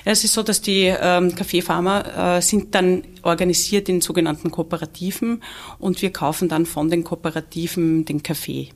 Es 0.04 0.25
ist 0.25 0.35
so, 0.35 0.42
dass 0.42 0.61
die 0.61 0.85
ähm, 0.85 1.35
Kaffeefarmer 1.35 2.37
äh, 2.37 2.42
sind 2.42 2.75
dann 2.75 3.02
organisiert 3.23 3.88
in 3.88 4.00
sogenannten 4.00 4.50
Kooperativen 4.50 5.42
und 5.78 6.02
wir 6.02 6.12
kaufen 6.12 6.49
dann 6.49 6.66
von 6.66 6.90
den 6.90 7.04
Kooperativen 7.04 8.04
den 8.04 8.23
Kaffee. 8.23 8.71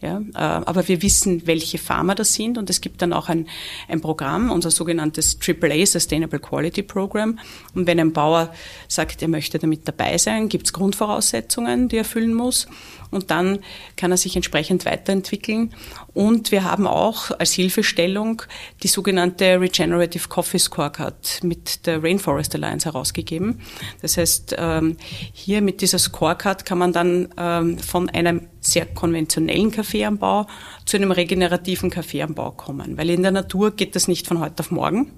Ja, 0.00 0.18
äh, 0.18 0.38
aber 0.38 0.86
wir 0.86 1.02
wissen, 1.02 1.46
welche 1.46 1.76
Farmer 1.76 2.14
das 2.14 2.34
sind 2.34 2.56
und 2.56 2.70
es 2.70 2.80
gibt 2.80 3.02
dann 3.02 3.12
auch 3.12 3.28
ein, 3.28 3.48
ein 3.88 4.00
Programm, 4.00 4.50
unser 4.50 4.70
sogenanntes 4.70 5.38
AAA 5.44 5.86
Sustainable 5.86 6.38
Quality 6.38 6.84
Program. 6.84 7.38
Und 7.74 7.88
wenn 7.88 7.98
ein 7.98 8.12
Bauer 8.12 8.52
sagt, 8.86 9.22
er 9.22 9.28
möchte 9.28 9.58
damit 9.58 9.88
dabei 9.88 10.16
sein, 10.16 10.48
gibt 10.48 10.66
es 10.66 10.72
Grundvoraussetzungen, 10.72 11.88
die 11.88 11.96
er 11.96 12.00
erfüllen 12.00 12.32
muss 12.32 12.68
und 13.10 13.30
dann 13.30 13.58
kann 13.96 14.10
er 14.10 14.16
sich 14.16 14.36
entsprechend 14.36 14.84
weiterentwickeln. 14.84 15.74
Und 16.14 16.52
wir 16.52 16.64
haben 16.64 16.86
auch 16.86 17.30
als 17.38 17.52
Hilfestellung 17.52 18.42
die 18.82 18.88
sogenannte 18.88 19.60
Regenerative 19.60 20.28
Coffee 20.28 20.58
Scorecard 20.58 21.40
mit 21.42 21.86
der 21.86 22.02
Rainforest 22.02 22.54
Alliance 22.54 22.86
herausgegeben. 22.86 23.60
Das 24.02 24.16
heißt, 24.16 24.54
ähm, 24.58 24.96
hier 25.32 25.62
mit 25.62 25.80
dieser 25.80 25.98
Scorecard 25.98 26.64
kann 26.64 26.78
man 26.78 26.92
dann 26.92 27.28
ähm, 27.36 27.78
von 27.78 28.08
einem 28.10 28.48
sehr 28.68 28.86
konventionellen 28.86 29.70
Kaffeeanbau 29.70 30.46
zu 30.84 30.96
einem 30.96 31.10
regenerativen 31.10 31.90
Kaffeeanbau 31.90 32.52
kommen. 32.52 32.96
Weil 32.96 33.10
in 33.10 33.22
der 33.22 33.32
Natur 33.32 33.72
geht 33.72 33.96
das 33.96 34.08
nicht 34.08 34.26
von 34.26 34.40
heute 34.40 34.60
auf 34.60 34.70
morgen. 34.70 35.12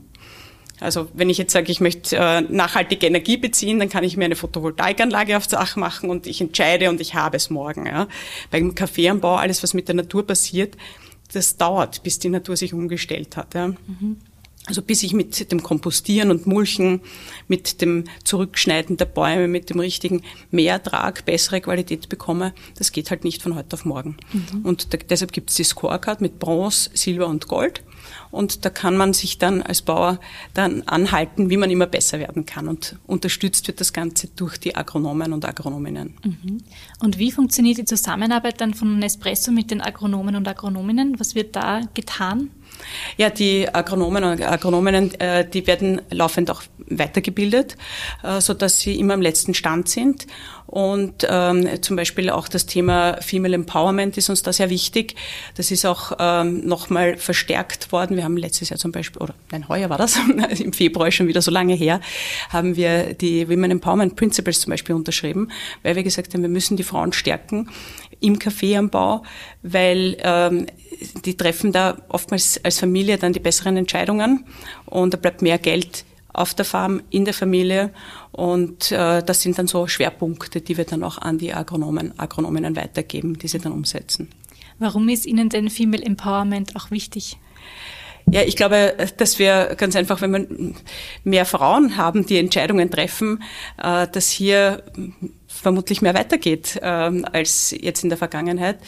Also 0.81 1.09
wenn 1.13 1.29
ich 1.29 1.37
jetzt 1.37 1.53
sage, 1.53 1.71
ich 1.71 1.81
möchte 1.81 2.17
äh, 2.17 2.41
nachhaltige 2.41 3.07
Energie 3.07 3.37
beziehen, 3.37 3.79
dann 3.79 3.91
kann 3.91 4.03
ich 4.03 4.17
mir 4.17 4.25
eine 4.25 4.37
Photovoltaikanlage 4.37 5.37
aufs 5.37 5.49
Dach 5.49 5.77
machen 5.77 6.09
und 6.09 6.27
ich 6.27 6.41
entscheide 6.41 6.89
und 6.89 7.01
ich 7.01 7.15
habe 7.15 7.37
es 7.37 7.51
morgen. 7.51 7.87
Ja. 7.87 8.09
Beim 8.51 8.75
Kaffeeanbau, 8.75 9.37
alles 9.37 9.63
was 9.63 9.75
mit 9.75 9.89
der 9.89 9.95
Natur 9.95 10.27
passiert, 10.27 10.77
das 11.33 11.57
dauert, 11.57 12.03
bis 12.03 12.19
die 12.19 12.31
Natur 12.31 12.57
sich 12.57 12.73
umgestellt 12.73 13.37
hat. 13.37 13.55
Ja. 13.55 13.69
Mhm. 13.69 14.17
Also 14.67 14.83
bis 14.83 15.03
ich 15.03 15.15
mit 15.15 15.51
dem 15.51 15.63
Kompostieren 15.63 16.31
und 16.31 16.47
Mulchen, 16.47 17.01
mit 17.49 17.81
dem 17.81 18.05
Zurückschneiden 18.25 18.99
der 18.99 19.07
Bäume, 19.07 19.49
mit 19.49 19.71
dem 19.71 19.81
richtigen 19.81 20.23
Mehrertrag, 20.51 21.25
bessere 21.25 21.63
Qualität 21.63 22.09
bekomme, 22.11 22.53
das 22.77 22.93
geht 22.93 23.11
halt 23.11 23.25
nicht 23.25 23.43
von 23.43 23.55
heute 23.55 23.75
auf 23.75 23.87
morgen. 23.87 24.19
Mhm. 24.33 24.61
Und 24.63 24.93
da, 24.93 24.99
deshalb 24.99 25.33
gibt 25.33 25.51
es 25.51 25.57
die 25.57 25.65
Scorecard 25.65 26.21
mit 26.21 26.39
Bronze, 26.39 26.91
Silber 26.93 27.27
und 27.27 27.49
Gold. 27.49 27.83
Und 28.31 28.65
da 28.65 28.71
kann 28.71 28.97
man 28.97 29.13
sich 29.13 29.39
dann 29.39 29.63
als 29.63 29.83
Bauer 29.83 30.21
dann 30.55 30.83
anhalten, 30.83 31.51
wie 31.51 31.57
man 31.57 31.71
immer 31.71 31.87
besser 31.87 32.19
werden 32.19 32.47
kann. 32.47 32.69
Und 32.69 32.97
unterstützt 33.07 33.67
wird 33.67 33.81
das 33.81 33.93
Ganze 33.93 34.29
durch 34.29 34.59
die 34.59 34.77
Agronomen 34.77 35.33
und 35.33 35.45
Agronominnen. 35.45 36.15
Mhm. 36.23 36.59
Und 37.01 37.19
wie 37.19 37.33
funktioniert 37.33 37.79
die 37.79 37.85
Zusammenarbeit 37.85 38.61
dann 38.61 38.75
von 38.75 38.99
Nespresso 38.99 39.53
mit 39.53 39.71
den 39.71 39.81
Agronomen 39.81 40.37
und 40.37 40.47
Agronominnen? 40.47 41.19
Was 41.19 41.35
wird 41.35 41.57
da 41.57 41.81
getan? 41.95 42.51
Ja, 43.17 43.31
die 43.31 43.73
Agronomen 43.73 44.25
und 44.25 44.43
Agronominnen, 44.43 45.19
äh, 45.21 45.49
die 45.49 45.67
werden 45.67 46.03
laufend 46.11 46.51
auch 46.51 46.63
weitergebildet, 46.87 47.77
äh, 48.23 48.41
so 48.41 48.55
dass 48.55 48.81
sie 48.81 48.99
immer 48.99 49.15
am 49.15 49.23
letzten 49.23 49.55
Stand 49.55 49.89
sind. 49.89 50.27
Und 50.71 51.27
ähm, 51.29 51.83
zum 51.83 51.97
Beispiel 51.97 52.31
auch 52.31 52.47
das 52.47 52.65
Thema 52.65 53.17
Female 53.21 53.57
Empowerment 53.57 54.17
ist 54.17 54.31
uns 54.31 54.45
da 54.45 54.53
sehr 54.53 54.71
wichtig. 54.71 55.17
Das 55.57 55.73
ist 55.73 55.85
auch 55.85 56.13
ähm, 56.21 56.65
nochmal 56.65 57.17
verstärkt 57.17 57.91
worden. 57.91 58.17
Wir 58.17 58.23
haben 58.23 58.37
letztes 58.37 58.69
Jahr 58.69 58.79
zum 58.79 58.93
Beispiel, 58.93 59.21
oder 59.21 59.35
nein, 59.51 59.69
heuer 59.69 59.91
war 59.91 59.99
das, 59.99 60.17
im 60.61 60.73
Februar 60.73 61.11
schon 61.11 61.27
wieder 61.27 61.43
so 61.43 61.51
lange 61.51 61.75
her, 61.75 62.01
haben 62.51 62.77
wir 62.77 63.15
die 63.15 63.49
Women 63.49 63.73
Empowerment 63.73 64.15
Principles 64.15 64.61
zum 64.61 64.71
Beispiel 64.71 64.95
unterschrieben, 64.95 65.51
weil 65.83 65.97
wir 65.97 66.05
gesagt 66.05 66.35
haben, 66.35 66.43
wir 66.43 66.49
müssen 66.49 66.77
die 66.77 66.85
Frauen 66.85 67.13
stärken 67.13 67.69
im 68.21 68.39
Kaffeeanbau, 68.39 69.25
weil 69.65 70.19
ähm, 70.23 70.67
die 71.25 71.37
treffen 71.37 71.73
da 71.73 71.97
oftmals 72.09 72.65
als 72.65 72.79
Familie 72.79 73.19
dann 73.19 73.33
die 73.33 73.41
besseren 73.41 73.77
Entscheidungen 73.77 74.45
und 74.87 75.15
da 75.15 75.19
bleibt 75.19 75.43
mehr 75.43 75.59
Geld 75.59 76.05
auf 76.33 76.55
der 76.55 76.65
Farm, 76.65 77.03
in 77.11 77.25
der 77.25 77.35
Familie. 77.35 77.91
Und 78.33 78.93
äh, 78.93 79.23
das 79.23 79.43
sind 79.43 79.59
dann 79.59 79.67
so 79.67 79.87
Schwerpunkte, 79.87 80.61
die 80.61 80.77
wir 80.77 80.85
dann 80.85 81.03
auch 81.03 81.19
an 81.19 81.39
die 81.39 81.53
Agronomen, 81.53 82.19
Agronominnen 82.19 82.77
weitergeben, 82.77 83.39
die 83.39 83.49
sie 83.49 83.59
dann 83.59 83.73
umsetzen. 83.73 84.29
Warum 84.79 85.09
ist 85.09 85.27
Ihnen 85.27 85.49
denn 85.49 85.69
Female 85.69 86.03
Empowerment 86.03 86.75
auch 86.77 86.91
wichtig? 86.91 87.39
Ja, 88.31 88.43
ich 88.43 88.57
glaube, 88.57 88.95
dass 89.17 89.39
wir 89.39 89.75
ganz 89.77 89.97
einfach, 89.97 90.21
wenn 90.21 90.33
wir 90.33 90.75
mehr 91.25 91.45
Frauen 91.45 91.97
haben, 91.97 92.27
die 92.27 92.39
Entscheidungen 92.39 92.91
treffen, 92.91 93.43
äh, 93.83 94.07
dass 94.07 94.31
hier 94.31 94.85
vermutlich 95.51 96.01
mehr 96.01 96.15
weitergeht 96.15 96.79
ähm, 96.83 97.27
als 97.31 97.75
jetzt 97.79 98.03
in 98.03 98.09
der 98.09 98.19
Vergangenheit. 98.19 98.79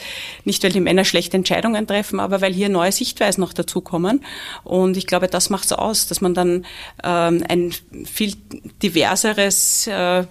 Nicht, 0.45 0.63
weil 0.63 0.73
die 0.73 0.81
Männer 0.81 1.05
schlechte 1.05 1.37
Entscheidungen 1.37 1.87
treffen, 1.87 2.21
aber 2.21 2.41
weil 2.41 2.53
hier 2.53 2.69
neue 2.69 2.93
Sichtweisen 2.93 3.41
noch 3.41 3.53
dazukommen. 3.53 4.25
Und 4.65 4.97
ich 4.97 5.07
glaube, 5.07 5.29
das 5.29 5.51
macht 5.51 5.67
es 5.67 5.73
aus, 5.73 6.07
dass 6.07 6.21
man 6.21 6.35
dann 6.35 6.65
ähm, 7.03 7.45
ein 7.49 7.75
viel 8.05 8.35
diverseres 8.83 9.87
äh, 9.87 10.25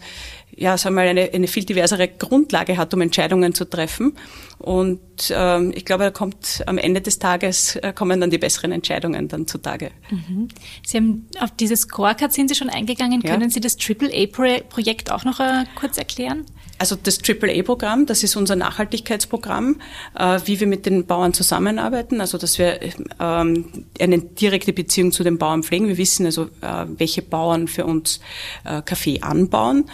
ja, 0.62 0.78
sagen 0.78 0.94
wir 0.94 1.02
mal, 1.02 1.08
eine, 1.08 1.32
eine 1.34 1.48
viel 1.48 1.66
diversere 1.66 2.08
Grundlage 2.08 2.78
hat, 2.78 2.94
um 2.94 3.02
Entscheidungen 3.02 3.56
zu 3.56 3.66
treffen. 3.66 4.16
Und 4.60 5.00
ähm, 5.32 5.74
ich 5.76 5.86
glaube, 5.86 6.04
da 6.04 6.12
kommt 6.12 6.62
am 6.68 6.78
Ende 6.78 7.02
des 7.02 7.18
Tages 7.18 7.78
äh, 7.78 7.94
kommen 7.94 8.22
dann 8.22 8.30
die 8.30 8.38
besseren 8.38 8.72
Entscheidungen 8.72 9.28
dann 9.28 9.48
zutage. 9.48 9.90
Mhm. 10.12 10.50
Sie 10.86 10.98
haben 10.98 11.28
auf 11.40 11.50
dieses 11.60 11.82
Scorecard 11.82 12.32
sind 12.32 12.48
Sie 12.50 12.56
schon 12.56 12.70
eingegangen. 12.70 13.22
Ja. 13.22 13.32
Können 13.32 13.50
Sie 13.50 13.60
das 13.60 13.76
AAA-Projekt 13.76 15.12
auch 15.12 15.24
noch 15.24 15.40
äh, 15.40 15.64
kurz 15.76 15.98
erklären? 15.98 16.46
Also 16.78 16.96
das 16.96 17.20
AAA-Programm, 17.28 18.06
das 18.06 18.24
ist 18.24 18.36
unser 18.36 18.56
Nachhaltigkeitsprogramm, 18.56 19.82
äh, 20.18 20.40
wie 20.46 20.60
wir 20.60 20.68
mit 20.68 20.86
den 20.86 21.06
Bauern 21.06 21.34
zusammenarbeiten, 21.34 22.22
also 22.22 22.38
dass 22.38 22.58
wir 22.58 22.80
ähm, 23.20 23.86
eine 24.00 24.20
direkte 24.20 24.74
Beziehung 24.74 25.12
zu 25.12 25.24
den 25.24 25.38
Bauern 25.38 25.64
pflegen. 25.64 25.88
Wir 25.88 25.98
wissen 25.98 26.26
also, 26.26 26.46
äh, 26.62 26.86
welche 26.98 27.22
Bauern 27.22 27.68
für 27.68 27.86
uns 27.86 28.20
äh, 28.64 28.82
Kaffee 28.84 29.22
anbauen 29.22 29.86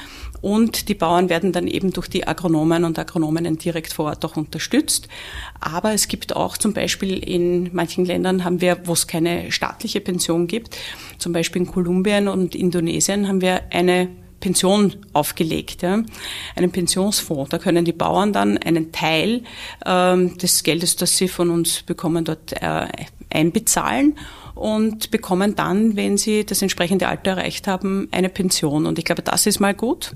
und 0.41 0.89
die 0.89 0.95
Bauern 0.95 1.29
werden 1.29 1.51
dann 1.51 1.67
eben 1.67 1.91
durch 1.91 2.07
die 2.07 2.27
Agronomen 2.27 2.83
und 2.83 2.99
Agronominnen 2.99 3.57
direkt 3.57 3.93
vor 3.93 4.05
Ort 4.05 4.23
auch 4.25 4.37
unterstützt. 4.37 5.07
Aber 5.59 5.93
es 5.93 6.07
gibt 6.07 6.35
auch 6.35 6.57
zum 6.57 6.73
Beispiel 6.73 7.17
in 7.17 7.73
manchen 7.73 8.05
Ländern 8.05 8.43
haben 8.43 8.61
wir, 8.61 8.79
wo 8.85 8.93
es 8.93 9.07
keine 9.07 9.51
staatliche 9.51 10.01
Pension 10.01 10.47
gibt, 10.47 10.77
zum 11.17 11.33
Beispiel 11.33 11.63
in 11.63 11.67
Kolumbien 11.67 12.27
und 12.27 12.55
Indonesien 12.55 13.27
haben 13.27 13.41
wir 13.41 13.61
eine 13.71 14.09
Pension 14.39 14.95
aufgelegt, 15.13 15.81
ja, 15.81 16.03
einen 16.55 16.71
Pensionsfonds. 16.71 17.49
Da 17.49 17.57
können 17.57 17.85
die 17.85 17.93
Bauern 17.93 18.33
dann 18.33 18.57
einen 18.57 18.91
Teil 18.91 19.43
ähm, 19.85 20.37
des 20.37 20.63
Geldes, 20.63 20.95
das 20.95 21.17
sie 21.17 21.27
von 21.27 21.49
uns 21.49 21.81
bekommen, 21.81 22.23
dort 22.23 22.53
äh, 22.53 22.87
einbezahlen 23.37 24.17
und 24.55 25.11
bekommen 25.11 25.55
dann, 25.55 25.95
wenn 25.95 26.17
sie 26.17 26.45
das 26.45 26.61
entsprechende 26.61 27.07
Alter 27.07 27.31
erreicht 27.31 27.67
haben, 27.67 28.07
eine 28.11 28.29
Pension. 28.29 28.85
Und 28.85 28.97
ich 28.97 29.05
glaube, 29.05 29.21
das 29.21 29.45
ist 29.45 29.59
mal 29.59 29.73
gut 29.73 30.15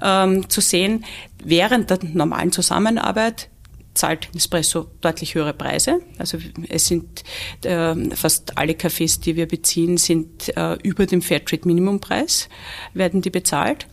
ähm, 0.00 0.48
zu 0.48 0.60
sehen. 0.60 1.04
Während 1.42 1.90
der 1.90 1.98
normalen 2.02 2.52
Zusammenarbeit 2.52 3.48
zahlt 3.94 4.30
Nespresso 4.32 4.86
deutlich 5.00 5.34
höhere 5.34 5.52
Preise. 5.52 6.00
Also 6.18 6.38
es 6.68 6.86
sind 6.86 7.24
äh, 7.64 7.94
fast 8.14 8.56
alle 8.56 8.72
Cafés, 8.72 9.20
die 9.20 9.36
wir 9.36 9.46
beziehen, 9.46 9.98
sind 9.98 10.56
äh, 10.56 10.74
über 10.82 11.06
dem 11.06 11.20
Fairtrade 11.20 11.66
Minimumpreis, 11.66 12.48
werden 12.94 13.20
die 13.20 13.30
bezahlt 13.30 13.86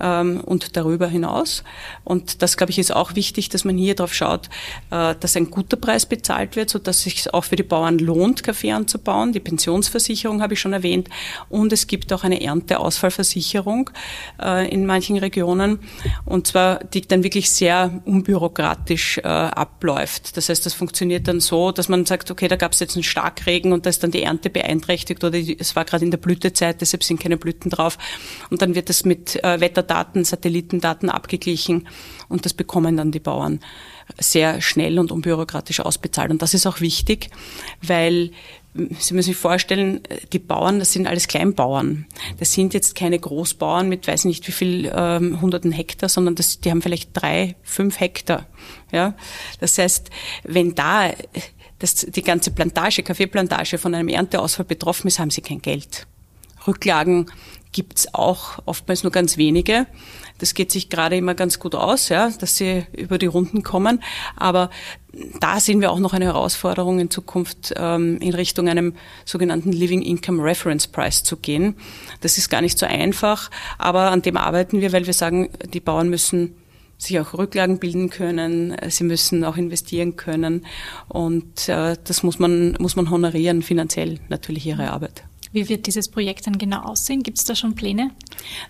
ähm, 0.00 0.40
und 0.40 0.76
darüber 0.76 1.08
hinaus. 1.08 1.64
Und 2.04 2.42
das, 2.42 2.56
glaube 2.56 2.70
ich, 2.70 2.78
ist 2.78 2.94
auch 2.94 3.14
wichtig, 3.14 3.48
dass 3.48 3.64
man 3.64 3.76
hier 3.76 3.94
darauf 3.94 4.14
schaut, 4.14 4.48
äh, 4.90 5.14
dass 5.18 5.36
ein 5.36 5.50
guter 5.50 5.76
Preis 5.76 6.06
bezahlt 6.06 6.56
wird, 6.56 6.70
sodass 6.70 6.98
es 6.98 7.02
sich 7.04 7.34
auch 7.34 7.44
für 7.44 7.56
die 7.56 7.62
Bauern 7.62 7.98
lohnt, 7.98 8.42
Kaffee 8.42 8.72
anzubauen. 8.72 9.32
Die 9.32 9.40
Pensionsversicherung 9.40 10.42
habe 10.42 10.54
ich 10.54 10.60
schon 10.60 10.72
erwähnt. 10.72 11.08
Und 11.48 11.72
es 11.72 11.86
gibt 11.86 12.12
auch 12.12 12.24
eine 12.24 12.42
Ernteausfallversicherung 12.42 13.90
äh, 14.40 14.68
in 14.68 14.86
manchen 14.86 15.16
Regionen. 15.16 15.80
Und 16.24 16.46
zwar, 16.46 16.84
die 16.84 17.00
dann 17.02 17.22
wirklich 17.22 17.50
sehr 17.50 18.00
unbürokratisch 18.04 19.18
äh, 19.18 19.22
abläuft. 19.22 20.36
Das 20.36 20.48
heißt, 20.48 20.64
das 20.66 20.74
funktioniert 20.74 21.28
dann 21.28 21.40
so, 21.40 21.72
dass 21.72 21.88
man 21.88 22.06
sagt, 22.06 22.30
okay, 22.30 22.48
da 22.48 22.56
gab 22.56 22.72
es 22.72 22.80
jetzt 22.80 22.96
einen 22.96 23.02
Starkregen 23.02 23.72
und 23.72 23.86
da 23.86 23.90
ist 23.90 24.02
dann 24.02 24.10
die 24.10 24.22
Ernte 24.22 24.50
beeinträchtigt 24.50 25.24
oder 25.24 25.38
es 25.38 25.76
war 25.76 25.84
gerade 25.84 26.04
in 26.04 26.10
der 26.10 26.18
Blütezeit, 26.18 26.80
deshalb 26.80 27.04
sind 27.04 27.20
keine 27.20 27.36
Blüten 27.36 27.70
drauf. 27.70 27.98
Und 28.50 28.62
dann 28.62 28.74
wird 28.74 28.88
das 28.88 29.04
mit 29.04 29.42
äh, 29.42 29.60
Wetterdaten, 29.80 30.24
Satellitendaten 30.24 31.08
abgeglichen 31.08 31.88
und 32.28 32.44
das 32.44 32.54
bekommen 32.54 32.96
dann 32.96 33.12
die 33.12 33.20
Bauern 33.20 33.60
sehr 34.18 34.60
schnell 34.60 34.98
und 34.98 35.12
unbürokratisch 35.12 35.80
ausbezahlt. 35.80 36.30
Und 36.30 36.42
das 36.42 36.54
ist 36.54 36.66
auch 36.66 36.80
wichtig, 36.80 37.30
weil 37.82 38.30
Sie 38.72 39.14
müssen 39.14 39.30
sich 39.30 39.36
vorstellen, 39.36 40.00
die 40.32 40.38
Bauern, 40.38 40.78
das 40.78 40.92
sind 40.92 41.08
alles 41.08 41.26
Kleinbauern. 41.26 42.06
Das 42.38 42.52
sind 42.52 42.72
jetzt 42.72 42.94
keine 42.94 43.18
Großbauern 43.18 43.88
mit 43.88 44.06
weiß 44.06 44.26
nicht 44.26 44.46
wie 44.46 44.52
viel 44.52 44.92
ähm, 44.94 45.40
hunderten 45.40 45.72
Hektar, 45.72 46.08
sondern 46.08 46.36
das, 46.36 46.60
die 46.60 46.70
haben 46.70 46.80
vielleicht 46.80 47.10
drei, 47.12 47.56
fünf 47.64 47.98
Hektar. 47.98 48.46
Ja, 48.92 49.14
das 49.58 49.76
heißt, 49.76 50.10
wenn 50.44 50.76
da 50.76 51.10
das, 51.80 52.06
die 52.08 52.22
ganze 52.22 52.52
Plantage, 52.52 53.02
Kaffeeplantage 53.02 53.76
von 53.76 53.92
einem 53.92 54.06
Ernteausfall 54.06 54.66
betroffen 54.66 55.08
ist, 55.08 55.18
haben 55.18 55.30
sie 55.30 55.40
kein 55.40 55.60
Geld. 55.60 56.06
Rücklagen 56.64 57.26
gibt's 57.72 58.12
auch 58.14 58.58
oftmals 58.66 59.02
nur 59.02 59.12
ganz 59.12 59.36
wenige. 59.36 59.86
Das 60.38 60.54
geht 60.54 60.72
sich 60.72 60.88
gerade 60.88 61.16
immer 61.16 61.34
ganz 61.34 61.58
gut 61.58 61.74
aus, 61.74 62.08
ja, 62.08 62.30
dass 62.30 62.56
sie 62.56 62.86
über 62.96 63.18
die 63.18 63.26
Runden 63.26 63.62
kommen. 63.62 64.02
Aber 64.36 64.70
da 65.40 65.60
sehen 65.60 65.80
wir 65.80 65.90
auch 65.90 65.98
noch 65.98 66.14
eine 66.14 66.26
Herausforderung 66.26 66.98
in 66.98 67.10
Zukunft 67.10 67.74
ähm, 67.76 68.18
in 68.20 68.34
Richtung 68.34 68.68
einem 68.68 68.94
sogenannten 69.24 69.72
Living 69.72 70.02
Income 70.02 70.42
Reference 70.42 70.86
Price 70.86 71.22
zu 71.22 71.36
gehen. 71.36 71.76
Das 72.20 72.38
ist 72.38 72.48
gar 72.48 72.62
nicht 72.62 72.78
so 72.78 72.86
einfach, 72.86 73.50
aber 73.78 74.10
an 74.10 74.22
dem 74.22 74.36
arbeiten 74.36 74.80
wir, 74.80 74.92
weil 74.92 75.06
wir 75.06 75.14
sagen, 75.14 75.50
die 75.72 75.80
Bauern 75.80 76.08
müssen 76.08 76.54
sich 76.96 77.18
auch 77.18 77.34
Rücklagen 77.34 77.78
bilden 77.78 78.10
können, 78.10 78.76
sie 78.88 79.04
müssen 79.04 79.42
auch 79.44 79.56
investieren 79.56 80.16
können 80.16 80.66
und 81.08 81.68
äh, 81.68 81.96
das 82.04 82.22
muss 82.22 82.38
man, 82.38 82.76
muss 82.78 82.94
man 82.94 83.08
honorieren 83.10 83.62
finanziell 83.62 84.20
natürlich 84.28 84.66
ihre 84.66 84.90
Arbeit. 84.90 85.24
Wie 85.52 85.68
wird 85.68 85.86
dieses 85.86 86.08
Projekt 86.08 86.46
dann 86.46 86.58
genau 86.58 86.82
aussehen? 86.82 87.22
Gibt 87.22 87.38
es 87.38 87.44
da 87.44 87.56
schon 87.56 87.74
Pläne? 87.74 88.12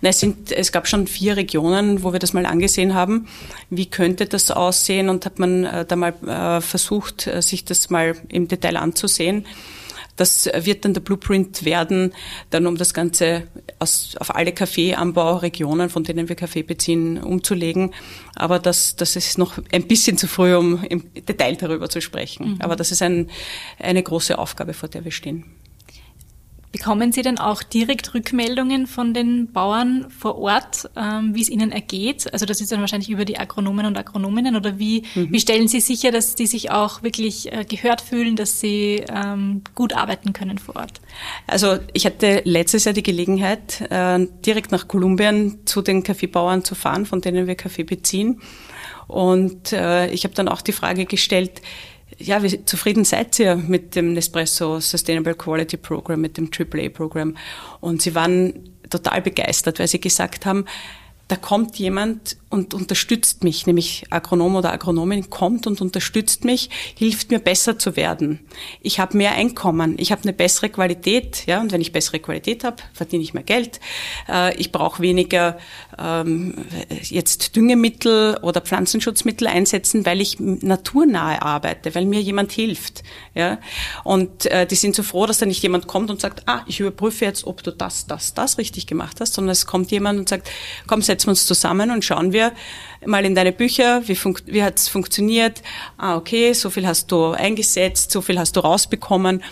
Na, 0.01 0.09
es, 0.09 0.21
sind, 0.21 0.51
es 0.51 0.73
gab 0.73 0.89
schon 0.89 1.07
vier 1.07 1.37
Regionen, 1.37 2.03
wo 2.03 2.13
wir 2.13 2.19
das 2.19 2.33
mal 2.33 2.47
angesehen 2.47 2.95
haben. 2.95 3.29
Wie 3.69 3.87
könnte 3.87 4.27
das 4.27 4.51
aussehen? 4.51 5.11
Und 5.11 5.27
hat 5.27 5.39
man 5.39 5.65
äh, 5.65 5.85
da 5.85 5.97
mal 5.97 6.15
äh, 6.27 6.61
versucht, 6.63 7.27
äh, 7.27 7.43
sich 7.43 7.65
das 7.67 7.91
mal 7.91 8.17
im 8.29 8.49
Detail 8.49 8.77
anzusehen. 8.77 9.47
Das 10.17 10.51
wird 10.55 10.85
dann 10.85 10.93
der 10.93 11.01
Blueprint 11.01 11.65
werden, 11.65 12.13
dann 12.51 12.67
um 12.67 12.77
das 12.77 12.93
Ganze 12.93 13.45
aus, 13.79 14.17
auf 14.19 14.35
alle 14.35 14.53
Kaffeeanbauregionen, 14.53 15.89
von 15.89 16.05
denen 16.05 16.29
wir 16.29 16.37
Kaffee 16.37 16.63
beziehen, 16.63 17.23
umzulegen. 17.23 17.95
Aber 18.35 18.59
das, 18.59 18.97
das 18.97 19.17
ist 19.17 19.39
noch 19.39 19.59
ein 19.73 19.87
bisschen 19.87 20.19
zu 20.19 20.29
früh, 20.29 20.55
um 20.55 20.85
im 20.85 21.05
Detail 21.15 21.57
darüber 21.57 21.89
zu 21.89 22.03
sprechen. 22.03 22.55
Mhm. 22.55 22.61
Aber 22.61 22.77
das 22.77 22.91
ist 22.91 23.01
ein, 23.01 23.31
eine 23.79 24.03
große 24.03 24.39
Aufgabe, 24.39 24.75
vor 24.75 24.91
der 24.91 25.05
wir 25.05 25.13
stehen. 25.13 25.45
Bekommen 26.73 27.11
Sie 27.11 27.23
denn 27.23 27.39
auch 27.39 27.65
direkt 27.65 28.15
Rückmeldungen 28.15 28.87
von 28.87 29.13
den 29.13 29.51
Bauern 29.53 30.07
vor 30.09 30.39
Ort, 30.39 30.89
ähm, 30.97 31.35
wie 31.35 31.43
es 31.43 31.49
ihnen 31.49 31.73
ergeht? 31.73 32.33
Also 32.33 32.47
das 32.47 32.61
ist 32.61 32.71
dann 32.71 32.81
wahrscheinlich 32.81 33.11
über 33.11 33.25
die 33.25 33.39
Agronomen 33.39 33.87
und 33.87 33.99
Agronominnen 33.99 34.55
oder 34.55 34.79
wie, 34.79 35.03
mhm. 35.17 35.33
wie 35.33 35.41
stellen 35.41 35.67
Sie 35.67 35.81
sicher, 35.81 36.13
dass 36.13 36.37
die 36.37 36.47
sich 36.47 36.71
auch 36.71 37.03
wirklich 37.03 37.53
äh, 37.53 37.65
gehört 37.65 38.01
fühlen, 38.01 38.37
dass 38.37 38.61
sie 38.61 39.03
ähm, 39.13 39.63
gut 39.75 39.95
arbeiten 39.95 40.33
können 40.33 40.59
vor 40.59 40.77
Ort? 40.77 41.01
Also 41.49 41.79
ich 41.93 42.07
hatte 42.07 42.43
letztes 42.45 42.85
Jahr 42.85 42.95
die 42.95 43.03
Gelegenheit, 43.03 43.81
äh, 43.91 44.27
direkt 44.47 44.71
nach 44.71 44.87
Kolumbien 44.87 45.67
zu 45.67 45.83
den 45.83 46.05
Kaffeebauern 46.05 46.63
zu 46.63 46.77
fahren, 46.77 47.05
von 47.05 47.21
denen 47.21 47.49
wir 47.49 47.57
Kaffee 47.57 47.83
beziehen. 47.83 48.41
Und 49.09 49.73
äh, 49.73 50.09
ich 50.13 50.23
habe 50.23 50.35
dann 50.35 50.47
auch 50.47 50.63
die 50.63 50.71
Frage 50.71 51.05
gestellt, 51.05 51.63
ja, 52.21 52.43
wie 52.43 52.65
zufrieden 52.65 53.05
seid 53.05 53.39
ihr 53.39 53.57
mit 53.57 53.97
dem 53.97 54.13
Nespresso 54.13 54.79
Sustainable 54.81 55.35
Quality 55.35 55.77
Program, 55.77 56.21
mit 56.21 56.37
dem 56.37 56.51
AAA-Programm? 56.51 57.37
Und 57.81 58.03
sie 58.03 58.15
waren 58.15 58.71
total 58.89 59.23
begeistert, 59.23 59.79
weil 59.79 59.89
sie 59.89 60.01
gesagt 60.01 60.47
haben, 60.47 60.67
da 61.29 61.37
kommt 61.37 61.79
jemand 61.79 62.37
und 62.51 62.75
unterstützt 62.75 63.45
mich, 63.45 63.69
nämlich 63.69 64.05
Agronom 64.11 64.57
oder 64.57 64.73
Agronomin 64.73 65.31
kommt 65.31 65.69
und 65.69 65.81
unterstützt 65.81 66.45
mich, 66.45 66.69
hilft 66.97 67.31
mir 67.31 67.39
besser 67.39 67.79
zu 67.79 67.95
werden. 67.95 68.41
Ich 68.83 68.99
habe 68.99 69.17
mehr 69.17 69.33
Einkommen, 69.33 69.95
ich 69.99 70.11
habe 70.11 70.25
eine 70.25 70.33
bessere 70.33 70.69
Qualität, 70.69 71.47
ja, 71.47 71.61
und 71.61 71.71
wenn 71.71 71.81
ich 71.81 71.93
bessere 71.93 72.19
Qualität 72.19 72.65
habe, 72.65 72.83
verdiene 72.93 73.23
ich 73.23 73.35
mehr 73.35 73.45
Geld. 73.45 73.79
Äh, 74.29 74.57
ich 74.57 74.73
brauche 74.73 75.01
weniger 75.01 75.59
ähm, 75.97 76.55
jetzt 77.03 77.55
Düngemittel 77.55 78.37
oder 78.43 78.61
Pflanzenschutzmittel 78.61 79.47
einsetzen, 79.47 80.05
weil 80.05 80.21
ich 80.21 80.41
naturnahe 80.41 81.43
arbeite, 81.43 81.95
weil 81.95 82.05
mir 82.05 82.21
jemand 82.21 82.51
hilft, 82.51 83.05
ja. 83.33 83.59
Und 84.03 84.47
äh, 84.47 84.67
die 84.67 84.75
sind 84.75 84.97
so 84.97 85.05
froh, 85.05 85.27
dass 85.27 85.39
da 85.39 85.47
nicht 85.47 85.63
jemand 85.63 85.87
kommt 85.87 86.11
und 86.11 86.21
sagt, 86.21 86.49
ah, 86.49 86.65
ich 86.67 86.81
überprüfe 86.81 87.25
jetzt, 87.25 87.47
ob 87.47 87.63
du 87.63 87.71
das, 87.71 88.09
das, 88.09 88.35
das 88.35 88.59
richtig 88.59 88.89
gemacht 88.89 89.21
hast, 89.21 89.35
sondern 89.35 89.53
es 89.53 89.67
kommt 89.67 89.93
jemand 89.93 90.19
und 90.19 90.29
sagt, 90.29 90.51
komm, 90.89 91.01
setzen 91.01 91.29
wir 91.29 91.31
uns 91.31 91.47
zusammen 91.47 91.93
und 91.93 92.05
schauen 92.05 92.33
wir 92.33 92.40
mal 93.07 93.25
in 93.25 93.35
deine 93.35 93.53
Bücher, 93.53 94.03
wie, 94.07 94.19
wie 94.47 94.63
hat 94.63 94.79
es 94.79 94.89
funktioniert? 94.89 95.63
Ah, 95.97 96.17
okay, 96.17 96.53
so 96.53 96.71
viel 96.71 96.87
hast 96.87 97.11
du 97.13 97.33
eingesetzt, 97.33 98.11
so 98.11 98.21
viel 98.21 98.39
hast 98.39 98.57
du 98.57 98.61
rausbekommen. 98.61 99.43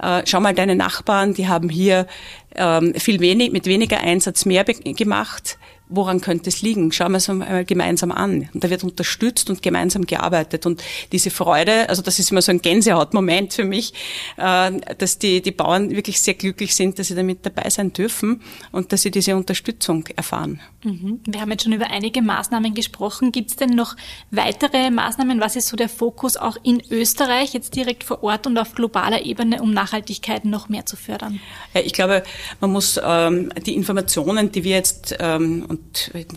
Äh, 0.00 0.22
schau 0.26 0.40
mal 0.40 0.54
deine 0.54 0.76
Nachbarn, 0.76 1.34
die 1.34 1.48
haben 1.48 1.68
hier 1.68 2.06
ähm, 2.54 2.94
viel 2.94 3.20
wenig, 3.20 3.52
mit 3.52 3.66
weniger 3.66 4.00
Einsatz 4.00 4.44
mehr 4.44 4.64
gemacht 4.64 5.58
woran 5.90 6.20
könnte 6.20 6.48
es 6.48 6.62
liegen? 6.62 6.92
Schauen 6.92 7.12
wir 7.12 7.18
es 7.18 7.28
einmal 7.28 7.64
gemeinsam 7.64 8.12
an. 8.12 8.48
Und 8.54 8.64
da 8.64 8.70
wird 8.70 8.84
unterstützt 8.84 9.50
und 9.50 9.62
gemeinsam 9.62 10.06
gearbeitet. 10.06 10.64
Und 10.64 10.82
diese 11.12 11.30
Freude, 11.30 11.88
also 11.88 12.00
das 12.00 12.18
ist 12.18 12.30
immer 12.30 12.42
so 12.42 12.52
ein 12.52 12.62
Gänsehautmoment 12.62 13.52
für 13.52 13.64
mich, 13.64 13.92
äh, 14.36 14.72
dass 14.96 15.18
die, 15.18 15.42
die 15.42 15.50
Bauern 15.50 15.90
wirklich 15.90 16.20
sehr 16.20 16.34
glücklich 16.34 16.74
sind, 16.74 16.98
dass 16.98 17.08
sie 17.08 17.14
damit 17.14 17.44
dabei 17.44 17.68
sein 17.70 17.92
dürfen 17.92 18.40
und 18.72 18.92
dass 18.92 19.02
sie 19.02 19.10
diese 19.10 19.36
Unterstützung 19.36 20.06
erfahren. 20.16 20.60
Mhm. 20.84 21.20
Wir 21.26 21.40
haben 21.40 21.50
jetzt 21.50 21.64
schon 21.64 21.72
über 21.72 21.90
einige 21.90 22.22
Maßnahmen 22.22 22.74
gesprochen. 22.74 23.32
Gibt 23.32 23.50
es 23.50 23.56
denn 23.56 23.70
noch 23.70 23.96
weitere 24.30 24.90
Maßnahmen? 24.90 25.40
Was 25.40 25.56
ist 25.56 25.68
so 25.68 25.76
der 25.76 25.88
Fokus 25.88 26.36
auch 26.36 26.56
in 26.62 26.82
Österreich, 26.90 27.52
jetzt 27.52 27.74
direkt 27.74 28.04
vor 28.04 28.22
Ort 28.22 28.46
und 28.46 28.56
auf 28.56 28.74
globaler 28.74 29.24
Ebene, 29.24 29.60
um 29.60 29.72
Nachhaltigkeit 29.72 30.44
noch 30.44 30.68
mehr 30.68 30.86
zu 30.86 30.96
fördern? 30.96 31.40
Ja, 31.74 31.80
ich 31.80 31.92
glaube, 31.92 32.22
man 32.60 32.70
muss 32.70 32.98
ähm, 33.02 33.50
die 33.66 33.74
Informationen, 33.74 34.52
die 34.52 34.64
wir 34.64 34.76
jetzt 34.76 35.16
ähm, 35.18 35.64
und 35.68 35.79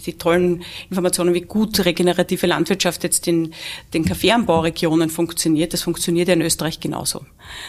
die 0.06 0.18
tollen 0.18 0.64
Informationen, 0.90 1.34
wie 1.34 1.42
gut 1.42 1.84
regenerative 1.86 2.48
Landwirtschaft 2.48 3.04
jetzt 3.04 3.28
in 3.28 3.54
den 3.94 4.06
Kaffeeanbauregionen 4.06 5.10
funktioniert, 5.10 5.74
das 5.74 5.84
funktioniert 5.84 6.28
ja 6.28 6.34
in 6.34 6.42
Österreich 6.42 6.80
genauso. 6.80 7.26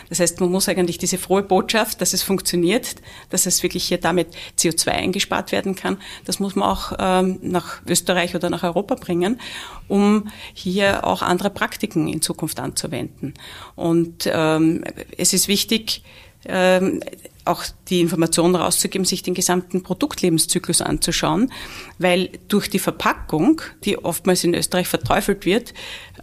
Das 0.09 0.21
heißt, 0.21 0.41
man 0.41 0.51
muss 0.51 0.69
eigentlich 0.69 0.99
diese 0.99 1.19
frohe 1.19 1.43
Botschaft, 1.43 2.01
dass 2.01 2.13
es 2.13 2.23
funktioniert, 2.23 2.97
dass 3.31 3.47
es 3.47 3.63
wirklich 3.63 3.85
hier 3.85 3.99
damit 3.99 4.29
CO2 4.59 4.89
eingespart 4.89 5.53
werden 5.53 5.75
kann, 5.75 5.99
das 6.25 6.41
muss 6.41 6.57
man 6.57 6.69
auch 6.69 6.93
ähm, 6.99 7.39
nach 7.43 7.83
Österreich 7.87 8.35
oder 8.35 8.51
nach 8.51 8.63
Europa 8.63 8.95
bringen, 8.95 9.41
um 9.89 10.29
hier 10.53 11.05
auch 11.05 11.23
andere 11.23 11.51
Praktiken 11.51 12.09
in 12.09 12.23
Zukunft 12.23 12.61
anzuwenden. 12.61 13.35
Und 13.75 14.29
ähm, 14.33 14.85
es 15.17 15.33
ist 15.33 15.49
wichtig, 15.49 16.03
ähm, 16.47 17.01
auch 17.45 17.65
die 17.89 18.01
Informationen 18.01 18.55
rauszugeben, 18.55 19.05
sich 19.05 19.23
den 19.23 19.35
gesamten 19.35 19.83
Produktlebenszyklus 19.83 20.81
anzuschauen, 20.81 21.53
weil 21.99 22.31
durch 22.49 22.71
die 22.71 22.79
Verpackung, 22.79 23.61
die 23.85 23.99
oftmals 23.99 24.45
in 24.45 24.55
Österreich 24.55 24.89
verteufelt 24.89 25.45
wird, 25.45 25.75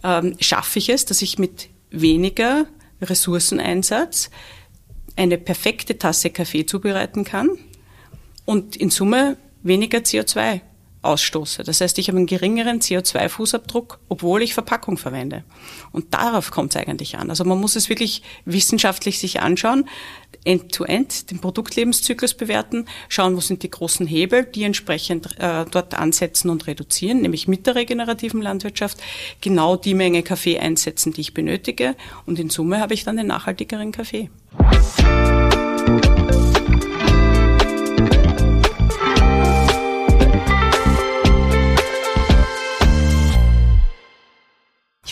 ähm, 0.02 0.36
schaffe 0.40 0.78
ich 0.78 0.88
es, 0.88 1.04
dass 1.04 1.22
ich 1.22 1.38
mit 1.38 1.68
weniger 1.90 2.66
Ressourceneinsatz 3.00 4.30
eine 5.16 5.38
perfekte 5.38 5.98
Tasse 5.98 6.30
Kaffee 6.30 6.66
zubereiten 6.66 7.24
kann 7.24 7.50
und 8.44 8.76
in 8.76 8.90
Summe 8.90 9.36
weniger 9.62 9.98
CO2 9.98 10.60
ausstoße. 11.02 11.64
Das 11.64 11.80
heißt, 11.80 11.98
ich 11.98 12.08
habe 12.08 12.18
einen 12.18 12.26
geringeren 12.26 12.80
CO2-Fußabdruck, 12.80 13.98
obwohl 14.08 14.42
ich 14.42 14.54
Verpackung 14.54 14.96
verwende. 14.96 15.44
Und 15.90 16.14
darauf 16.14 16.50
kommt 16.52 16.74
es 16.74 16.80
eigentlich 16.80 17.18
an. 17.18 17.28
Also 17.28 17.44
man 17.44 17.60
muss 17.60 17.76
es 17.76 17.88
wirklich 17.88 18.22
wissenschaftlich 18.44 19.18
sich 19.18 19.40
anschauen, 19.40 19.88
end-to-end, 20.44 21.12
-end, 21.12 21.30
den 21.30 21.40
Produktlebenszyklus 21.40 22.34
bewerten, 22.34 22.86
schauen, 23.08 23.36
wo 23.36 23.40
sind 23.40 23.62
die 23.62 23.70
großen 23.70 24.06
Hebel, 24.06 24.44
die 24.44 24.62
entsprechend 24.62 25.38
äh, 25.38 25.64
dort 25.70 25.94
ansetzen 25.94 26.50
und 26.50 26.66
reduzieren, 26.66 27.20
nämlich 27.20 27.48
mit 27.48 27.66
der 27.66 27.74
regenerativen 27.74 28.40
Landwirtschaft 28.40 28.98
genau 29.40 29.76
die 29.76 29.94
Menge 29.94 30.22
Kaffee 30.22 30.58
einsetzen, 30.58 31.12
die 31.12 31.20
ich 31.20 31.34
benötige. 31.34 31.96
Und 32.26 32.38
in 32.38 32.48
Summe 32.48 32.80
habe 32.80 32.94
ich 32.94 33.04
dann 33.04 33.16
den 33.16 33.26
nachhaltigeren 33.26 33.92
Kaffee. 33.92 34.30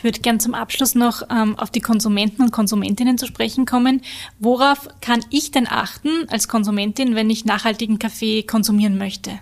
Ich 0.00 0.04
würde 0.04 0.20
gern 0.20 0.40
zum 0.40 0.54
Abschluss 0.54 0.94
noch 0.94 1.24
ähm, 1.30 1.58
auf 1.58 1.68
die 1.68 1.82
Konsumenten 1.82 2.40
und 2.40 2.52
Konsumentinnen 2.52 3.18
zu 3.18 3.26
sprechen 3.26 3.66
kommen. 3.66 4.00
Worauf 4.38 4.88
kann 5.02 5.22
ich 5.28 5.50
denn 5.50 5.66
achten 5.68 6.26
als 6.30 6.48
Konsumentin, 6.48 7.14
wenn 7.16 7.28
ich 7.28 7.44
nachhaltigen 7.44 7.98
Kaffee 7.98 8.42
konsumieren 8.42 8.96
möchte? 8.96 9.40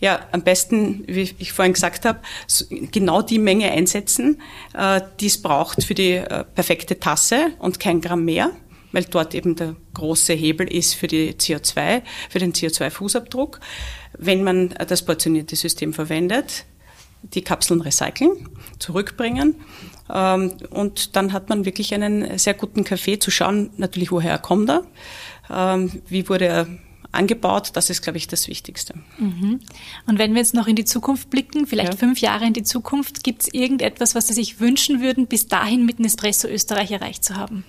Ja, 0.00 0.20
am 0.32 0.42
besten, 0.42 1.04
wie 1.06 1.30
ich 1.36 1.52
vorhin 1.52 1.74
gesagt 1.74 2.06
habe, 2.06 2.20
genau 2.90 3.20
die 3.20 3.38
Menge 3.38 3.70
einsetzen, 3.70 4.40
äh, 4.72 5.02
die 5.20 5.26
es 5.26 5.42
braucht 5.42 5.84
für 5.84 5.94
die 5.94 6.12
äh, 6.12 6.44
perfekte 6.54 6.98
Tasse 6.98 7.48
und 7.58 7.78
kein 7.78 8.00
Gramm 8.00 8.24
mehr, 8.24 8.52
weil 8.92 9.04
dort 9.04 9.34
eben 9.34 9.56
der 9.56 9.76
große 9.92 10.32
Hebel 10.32 10.72
ist 10.72 10.94
für 10.94 11.06
die 11.06 11.34
CO2, 11.34 12.00
für 12.30 12.38
den 12.38 12.54
CO2-Fußabdruck. 12.54 13.60
Wenn 14.16 14.42
man 14.42 14.70
das 14.88 15.04
portionierte 15.04 15.54
System 15.54 15.92
verwendet, 15.92 16.64
die 17.34 17.42
Kapseln 17.42 17.80
recyceln, 17.80 18.48
zurückbringen. 18.78 19.56
Ähm, 20.12 20.52
und 20.70 21.16
dann 21.16 21.32
hat 21.32 21.48
man 21.48 21.64
wirklich 21.64 21.94
einen 21.94 22.38
sehr 22.38 22.54
guten 22.54 22.84
Kaffee 22.84 23.18
zu 23.18 23.30
schauen, 23.30 23.70
natürlich 23.76 24.12
woher 24.12 24.38
kommt 24.38 24.70
er, 24.70 24.82
ähm, 25.50 25.90
wie 26.08 26.28
wurde 26.28 26.46
er 26.46 26.66
angebaut. 27.12 27.70
Das 27.74 27.90
ist, 27.90 28.02
glaube 28.02 28.18
ich, 28.18 28.28
das 28.28 28.48
Wichtigste. 28.48 28.94
Mhm. 29.18 29.60
Und 30.06 30.18
wenn 30.18 30.34
wir 30.34 30.40
jetzt 30.40 30.54
noch 30.54 30.66
in 30.66 30.76
die 30.76 30.84
Zukunft 30.84 31.30
blicken, 31.30 31.66
vielleicht 31.66 31.94
ja. 31.94 31.98
fünf 31.98 32.20
Jahre 32.20 32.46
in 32.46 32.52
die 32.52 32.62
Zukunft, 32.62 33.24
gibt 33.24 33.42
es 33.42 33.54
irgendetwas, 33.54 34.14
was 34.14 34.28
Sie 34.28 34.34
sich 34.34 34.60
wünschen 34.60 35.00
würden, 35.00 35.26
bis 35.26 35.48
dahin 35.48 35.86
mit 35.86 35.98
Nespresso 35.98 36.48
Österreich 36.48 36.90
erreicht 36.90 37.24
zu 37.24 37.36
haben? 37.36 37.64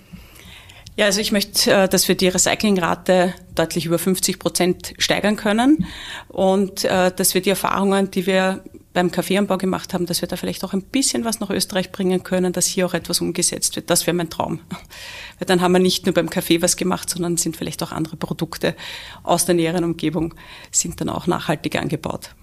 Ja, 0.96 1.06
also 1.06 1.20
ich 1.20 1.30
möchte, 1.30 1.72
äh, 1.72 1.88
dass 1.88 2.08
wir 2.08 2.16
die 2.16 2.28
Recyclingrate 2.28 3.32
deutlich 3.54 3.86
über 3.86 3.98
50 3.98 4.38
Prozent 4.38 4.94
steigern 4.98 5.36
können 5.36 5.86
und 6.28 6.84
äh, 6.84 7.12
dass 7.14 7.34
wir 7.34 7.40
die 7.40 7.50
Erfahrungen, 7.50 8.10
die 8.10 8.26
wir 8.26 8.64
beim 8.98 9.12
Kaffeeanbau 9.12 9.58
gemacht 9.58 9.94
haben, 9.94 10.06
dass 10.06 10.22
wir 10.22 10.28
da 10.28 10.34
vielleicht 10.34 10.64
auch 10.64 10.72
ein 10.72 10.82
bisschen 10.82 11.24
was 11.24 11.38
nach 11.38 11.50
Österreich 11.50 11.92
bringen 11.92 12.24
können, 12.24 12.52
dass 12.52 12.66
hier 12.66 12.84
auch 12.84 12.94
etwas 12.94 13.20
umgesetzt 13.20 13.76
wird. 13.76 13.90
Das 13.90 14.08
wäre 14.08 14.16
mein 14.16 14.28
Traum. 14.28 14.58
Weil 15.38 15.46
dann 15.46 15.60
haben 15.60 15.70
wir 15.70 15.78
nicht 15.78 16.04
nur 16.06 16.14
beim 16.16 16.28
Kaffee 16.28 16.62
was 16.62 16.76
gemacht, 16.76 17.08
sondern 17.08 17.36
sind 17.36 17.56
vielleicht 17.56 17.80
auch 17.84 17.92
andere 17.92 18.16
Produkte 18.16 18.74
aus 19.22 19.46
der 19.46 19.54
näheren 19.54 19.84
Umgebung, 19.84 20.34
sind 20.72 21.00
dann 21.00 21.10
auch 21.10 21.28
nachhaltig 21.28 21.76
angebaut. 21.76 22.34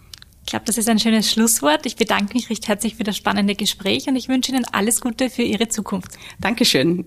Ich 0.46 0.52
glaube, 0.52 0.64
das 0.64 0.78
ist 0.78 0.88
ein 0.88 0.98
schönes 0.98 1.30
Schlusswort. 1.30 1.86
Ich 1.86 1.98
bedanke 1.98 2.36
mich 2.36 2.50
recht 2.50 2.70
herzlich 2.70 2.96
für 2.96 3.04
das 3.04 3.18
spannende 3.18 3.56
Gespräch 3.56 4.08
und 4.08 4.16
ich 4.16 4.30
wünsche 4.30 4.54
Ihnen 4.54 4.64
alles 4.72 5.02
Gute 5.02 5.30
für 5.30 5.42
Ihre 5.42 5.68
Zukunft. 5.68 6.12
Dankeschön. 6.40 7.06